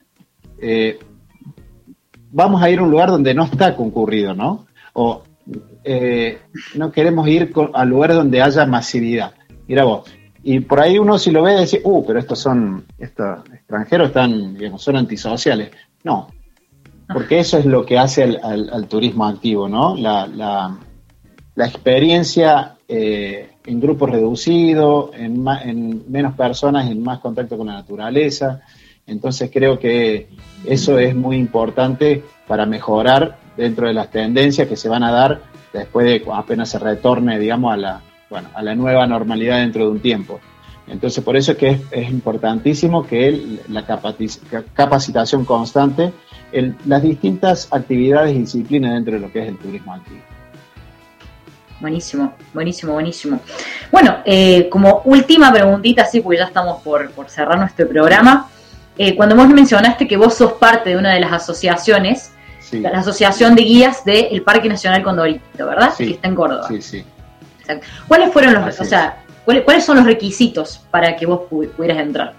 [2.30, 4.66] vamos a ir a un lugar donde no está concurrido, ¿no?
[4.92, 5.22] O
[5.84, 6.38] eh,
[6.74, 9.32] no queremos ir a lugares donde haya masividad.
[9.66, 10.10] Mira vos.
[10.42, 14.54] Y por ahí uno si lo ve dice, uh, pero estos son, estos extranjeros están,
[14.54, 15.70] digamos, son antisociales.
[16.02, 16.28] No,
[17.12, 19.96] porque eso es lo que hace al, turismo activo, ¿no?
[19.96, 20.78] La, la-
[21.56, 28.62] experiencia eh, en grupos reducidos, en, en menos personas, en más contacto con la naturaleza.
[29.06, 30.28] Entonces creo que
[30.64, 35.40] eso es muy importante para mejorar dentro de las tendencias que se van a dar
[35.72, 39.90] después de apenas se retorne, digamos, a la, bueno, a la nueva normalidad dentro de
[39.90, 40.40] un tiempo.
[40.88, 46.12] Entonces, por eso es que es, importantísimo que la capaci- ca- capacitación constante
[46.50, 50.20] en las distintas actividades y disciplinas dentro de lo que es el turismo activo.
[51.80, 53.40] Buenísimo, buenísimo, buenísimo.
[53.92, 58.48] Bueno, eh, como última preguntita, sí, porque ya estamos por, por cerrar nuestro programa.
[58.98, 62.90] Eh, cuando vos mencionaste que vos sos parte de una de las asociaciones, Sí, la
[62.90, 65.92] Asociación de Guías del Parque Nacional Condorito, ¿verdad?
[65.96, 66.04] Sí.
[66.06, 66.68] Que está en Córdoba.
[66.68, 67.04] sí, sí.
[67.60, 67.86] Exacto.
[68.06, 71.68] ¿Cuáles fueron los, Así o sea, cuáles, cuáles son los requisitos para que vos pu-
[71.70, 72.32] pudieras entrar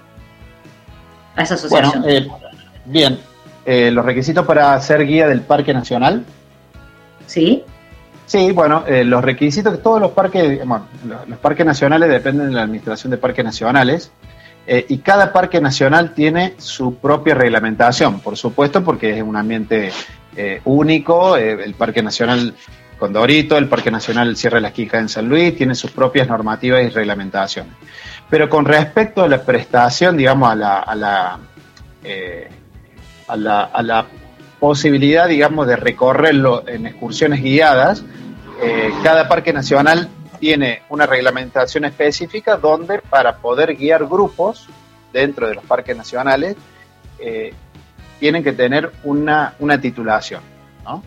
[1.36, 2.04] a esa asociación?
[2.04, 2.28] Bueno, eh,
[2.86, 3.20] bien.
[3.66, 6.24] Eh, los requisitos para ser guía del Parque Nacional.
[7.28, 7.64] ¿Sí?
[8.26, 10.86] Sí, bueno, eh, los requisitos que todos los parques, bueno,
[11.28, 14.12] los parques nacionales dependen de la Administración de Parques Nacionales
[14.68, 19.92] eh, y cada parque nacional tiene su propia reglamentación, por supuesto, porque es un ambiente
[20.36, 21.36] eh, único.
[21.36, 22.54] eh, el Parque Nacional
[23.00, 26.84] Condorito, el Parque Nacional Sierra de las Quijas en San Luis, tiene sus propias normativas
[26.84, 27.74] y reglamentaciones.
[28.30, 31.40] Pero con respecto a la prestación, digamos, a la, a la,
[33.28, 34.06] a la, a la
[34.60, 38.04] posibilidad, digamos, de recorrerlo en excursiones guiadas,
[39.04, 40.08] cada parque nacional
[40.42, 44.68] tiene una reglamentación específica donde para poder guiar grupos
[45.14, 46.56] dentro de los parques nacionales
[47.20, 47.54] eh,
[48.20, 50.42] tienen que tener una, una titulación.
[50.84, 51.04] ¿no?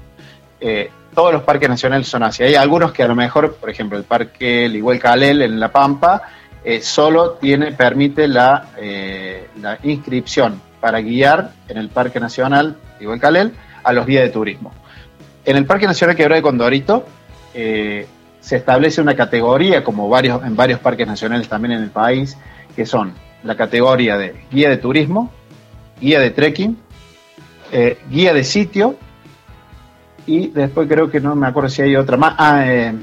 [0.61, 2.45] Eh, todos los parques nacionales son así.
[2.45, 6.23] Hay algunos que a lo mejor, por ejemplo, el parque Liguel Calel en La Pampa,
[6.65, 8.69] eh, solo tiene, permite la,
[9.83, 14.73] inscripción para guiar en el Parque Nacional Liguel Calel a los guías de turismo.
[15.45, 17.05] En el Parque Nacional Quebrada de Condorito
[18.45, 22.37] se establece una categoría, como varios, en varios parques nacionales también en el país,
[22.77, 25.33] que son la categoría de guía de turismo,
[25.99, 26.77] guía de trekking,
[27.73, 28.97] eh, guía de sitio,
[30.27, 32.35] y después creo que no me acuerdo si hay otra más.
[32.37, 32.95] Ah, eh,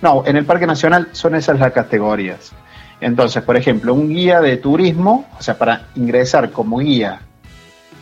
[0.00, 2.52] no, en el Parque Nacional son esas las categorías.
[3.00, 7.22] Entonces, por ejemplo, un guía de turismo, o sea, para ingresar como guía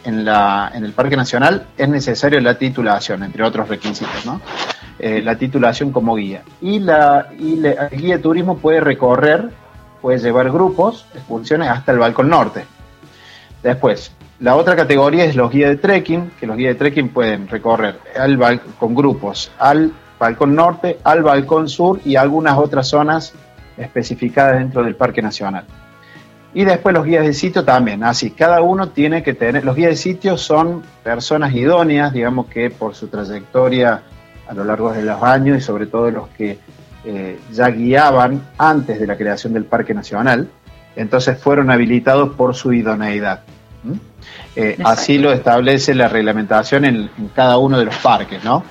[0.04, 4.42] en, la, en el Parque Nacional es necesario la titulación, entre otros requisitos, ¿no?
[4.98, 6.42] Eh, la titulación como guía.
[6.62, 9.50] Y, la, y la- el guía de turismo puede recorrer,
[10.00, 12.64] puede llevar grupos, excursiones hasta el Balcón Norte.
[13.62, 17.48] Después, la otra categoría es los guías de trekking, que los guías de trekking pueden
[17.48, 23.34] recorrer al con grupos al Balcón Norte, al Balcón Sur y algunas otras zonas
[23.76, 25.64] especificadas dentro del Parque Nacional.
[26.54, 29.90] Y después los guías de sitio también, así, cada uno tiene que tener, los guías
[29.90, 34.00] de sitio son personas idóneas, digamos que por su trayectoria
[34.48, 36.58] a lo largo de los años y sobre todo los que
[37.04, 40.48] eh, ya guiaban antes de la creación del Parque Nacional,
[40.96, 43.42] entonces fueron habilitados por su idoneidad.
[43.84, 43.92] ¿Mm?
[44.56, 48.64] Eh, así lo establece la reglamentación en, en cada uno de los parques, ¿no?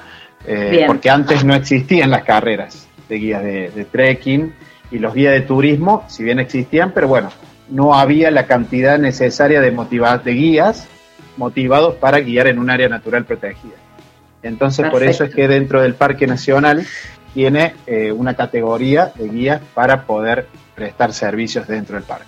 [0.47, 4.53] Eh, porque antes no existían las carreras de guías de, de trekking
[4.91, 7.30] y los guías de turismo, si bien existían, pero bueno,
[7.69, 10.88] no había la cantidad necesaria de, motiva- de guías
[11.38, 13.76] motivados para guiar en un área natural protegida.
[14.47, 16.85] Entonces, por eso es que dentro del Parque Nacional
[17.33, 22.27] tiene eh, una categoría de guías para poder prestar servicios dentro del parque.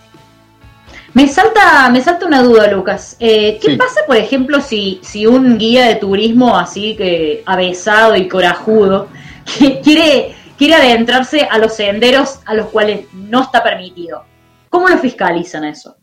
[1.13, 3.15] Me salta, me salta una duda, Lucas.
[3.20, 3.78] Eh, ¿Qué Sí.
[3.78, 9.07] pasa, por ejemplo, si, si un guía de turismo así que avesado y corajudo
[9.59, 14.26] que quiere, quiere adentrarse a los senderos a los cuales no está permitido?
[14.70, 15.97] ¿Cómo lo fiscalizan eso?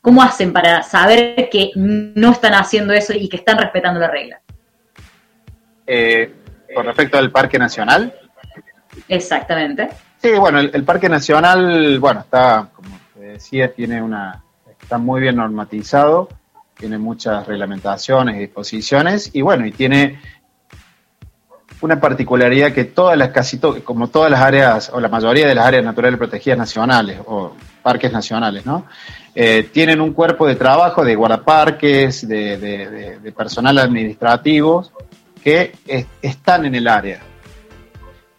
[0.00, 4.40] ¿Cómo hacen para saber que no están haciendo eso y que están respetando la regla?
[5.86, 6.34] Eh,
[6.74, 8.12] con respecto al Parque Nacional,
[9.08, 9.88] Exactamente.
[10.22, 14.42] Sí, bueno, el, el Parque Nacional, bueno, está, como te decía, tiene una,
[14.80, 16.28] está muy bien normatizado,
[16.78, 20.18] tiene muchas reglamentaciones y disposiciones, y bueno, y tiene
[21.82, 25.54] una particularidad que todas las, casi to- como todas las áreas, o la mayoría de
[25.54, 28.86] las áreas naturales protegidas nacionales, o parques nacionales, ¿no?
[29.34, 34.90] Eh, tienen un cuerpo de trabajo de guardaparques, de, de- de- de personal administrativo,
[35.46, 37.20] que es- están en el área.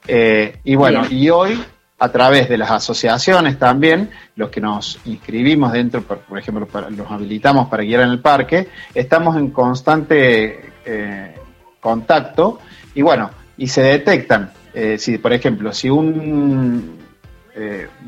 [0.05, 1.13] Eh, y bueno, Bien.
[1.23, 1.63] y hoy,
[1.99, 6.89] a través de las asociaciones también, los que nos inscribimos dentro, por, por ejemplo, para-
[6.89, 11.33] los habilitamos para guiar en el parque, estamos en constante eh,
[11.79, 12.59] contacto
[12.93, 16.97] y bueno, y se detectan, eh, si por ejemplo, si un,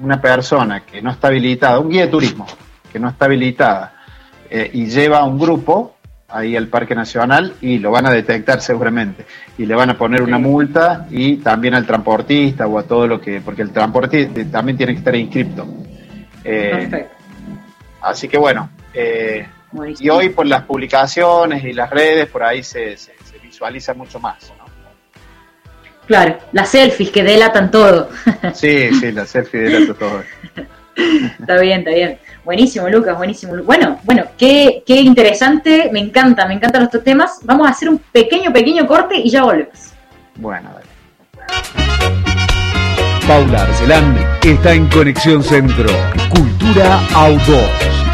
[0.01, 2.45] una persona que no está habilitada, un guía de turismo
[2.91, 3.93] que no está habilitada
[4.73, 5.95] y lleva a un grupo
[6.31, 9.25] ahí al Parque Nacional y lo van a detectar seguramente
[9.57, 13.19] y le van a poner una multa y también al transportista o a todo lo
[13.19, 15.65] que, porque el transportista también tiene que estar inscripto.
[16.43, 17.15] Eh, Perfecto.
[18.01, 19.45] así que bueno, eh,
[19.99, 24.19] y hoy por las publicaciones y las redes, por ahí se, se- se visualiza mucho
[24.19, 24.51] más.
[24.57, 24.65] ¿no?
[26.07, 28.09] Claro, las selfies que delatan todo.
[28.53, 30.23] Sí, sí, la selfie de todo.
[31.39, 32.17] está bien, está bien.
[32.49, 33.53] Buenísimo, Lucas, buenísimo.
[33.61, 35.91] Bueno, bueno, qué, qué interesante.
[35.93, 37.41] Me encanta, me encantan estos temas.
[37.43, 39.91] Vamos a hacer un pequeño, pequeño corte y ya volvemos.
[40.35, 40.87] Bueno, dale.
[43.27, 45.91] Paula Arcelán está en Conexión Centro.
[46.31, 48.08] Cultura Outdoors.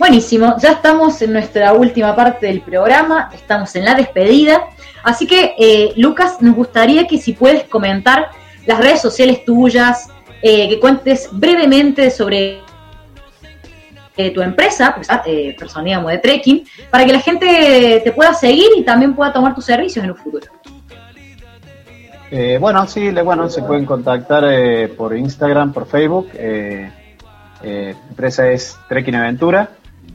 [0.00, 4.62] Buenísimo, ya estamos en nuestra última parte del programa, estamos en la despedida.
[5.02, 8.30] Así que, eh, Lucas, nos gustaría que si puedes comentar
[8.64, 10.08] las redes sociales tuyas,
[10.40, 12.60] eh, que cuentes brevemente sobre
[14.16, 18.32] eh, tu empresa, pues, ah, eh, Personíamo de Trekking, para que la gente te pueda
[18.32, 20.46] seguir y también pueda tomar tus servicios en un futuro.
[22.30, 26.30] Eh, bueno, sí, bueno, se pueden contactar eh, por Instagram, por Facebook.
[26.32, 26.90] Eh,
[27.62, 29.68] eh, empresa es Trekking Aventura.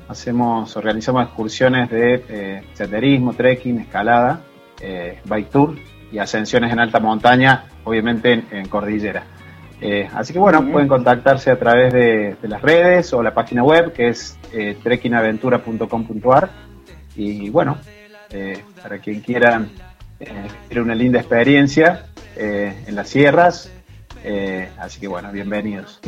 [0.07, 4.41] Hacemos, organizamos excursiones de eh, senderismo, trekking, escalada,
[4.79, 5.75] eh, bike tour
[6.11, 9.23] y ascensiones en alta montaña, obviamente en, en cordillera.
[9.81, 13.63] Eh, así que bueno, pueden contactarse a través de, de las redes o la página
[13.63, 14.37] web que es
[14.83, 16.49] trekkingaventura.com.ar
[17.15, 17.77] y bueno,
[18.81, 19.65] para quien quiera
[20.17, 22.05] tener una linda experiencia
[22.37, 23.69] en las sierras,
[24.79, 25.99] así que bueno, bienvenidos.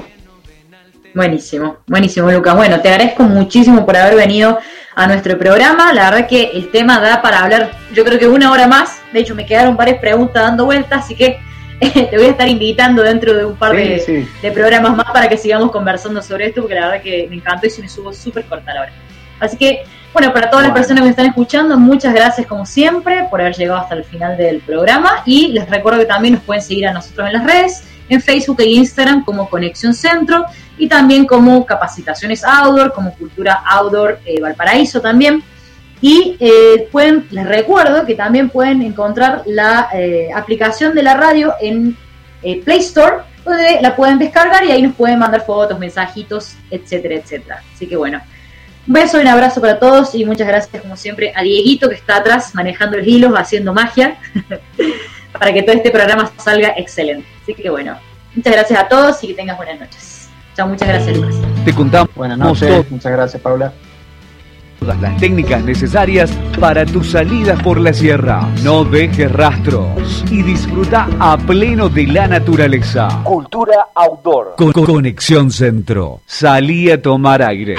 [1.18, 2.55] Buenísimo, buenísimo, Lucas.
[2.55, 4.59] Bueno, te agradezco muchísimo por haber venido
[4.93, 5.91] a nuestro programa.
[5.91, 9.01] La verdad que el tema da para hablar, yo creo que una hora más.
[9.11, 11.39] De hecho, me quedaron varias preguntas dando vueltas, así que
[11.80, 14.30] te voy a estar invitando dentro de un par Sí, de, sí.
[14.43, 17.65] de programas más para que sigamos conversando sobre esto, porque la verdad que me encantó
[17.65, 18.91] y se me subo súper corta la hora.
[19.39, 19.86] Así que,
[20.18, 23.55] bueno, para todas las personas que me están escuchando, muchas gracias como siempre por haber
[23.55, 26.91] llegado hasta el final del programa y les recuerdo que también nos pueden seguir a
[26.91, 32.43] nosotros en las redes, en Facebook e Instagram como Conexión Centro y también como Capacitaciones
[32.43, 35.43] Outdoor, como Cultura Outdoor eh, Valparaíso también.
[36.01, 41.53] Y eh, pueden, les recuerdo que también pueden encontrar la eh, aplicación de la radio
[41.61, 41.95] en
[42.41, 47.13] eh, Play Store, donde la pueden descargar y ahí nos pueden mandar fotos, mensajitos, etcétera,
[47.13, 47.61] etcétera.
[47.72, 48.20] Así que bueno,
[48.88, 52.17] beso y un abrazo para todos y muchas gracias como siempre a Dieguito que está
[52.17, 54.17] atrás manejando los hilos, haciendo magia,
[55.38, 57.27] para que todo este programa salga excelente.
[57.43, 57.97] Así que bueno,
[58.33, 60.29] muchas gracias a todos y que tengas buenas noches.
[60.55, 61.35] Chao, muchas gracias Lucas.
[61.65, 63.71] Te contamos Buenas noches, muchas gracias Paula.
[64.79, 68.47] todas las técnicas necesarias para tu salida por la sierra.
[68.63, 73.21] No dejes rastros y disfruta a pleno de la naturaleza.
[73.23, 74.55] Cultura outdoor.
[74.55, 76.21] Con Conexión Centro.
[76.25, 77.75] Salí a tomar aire.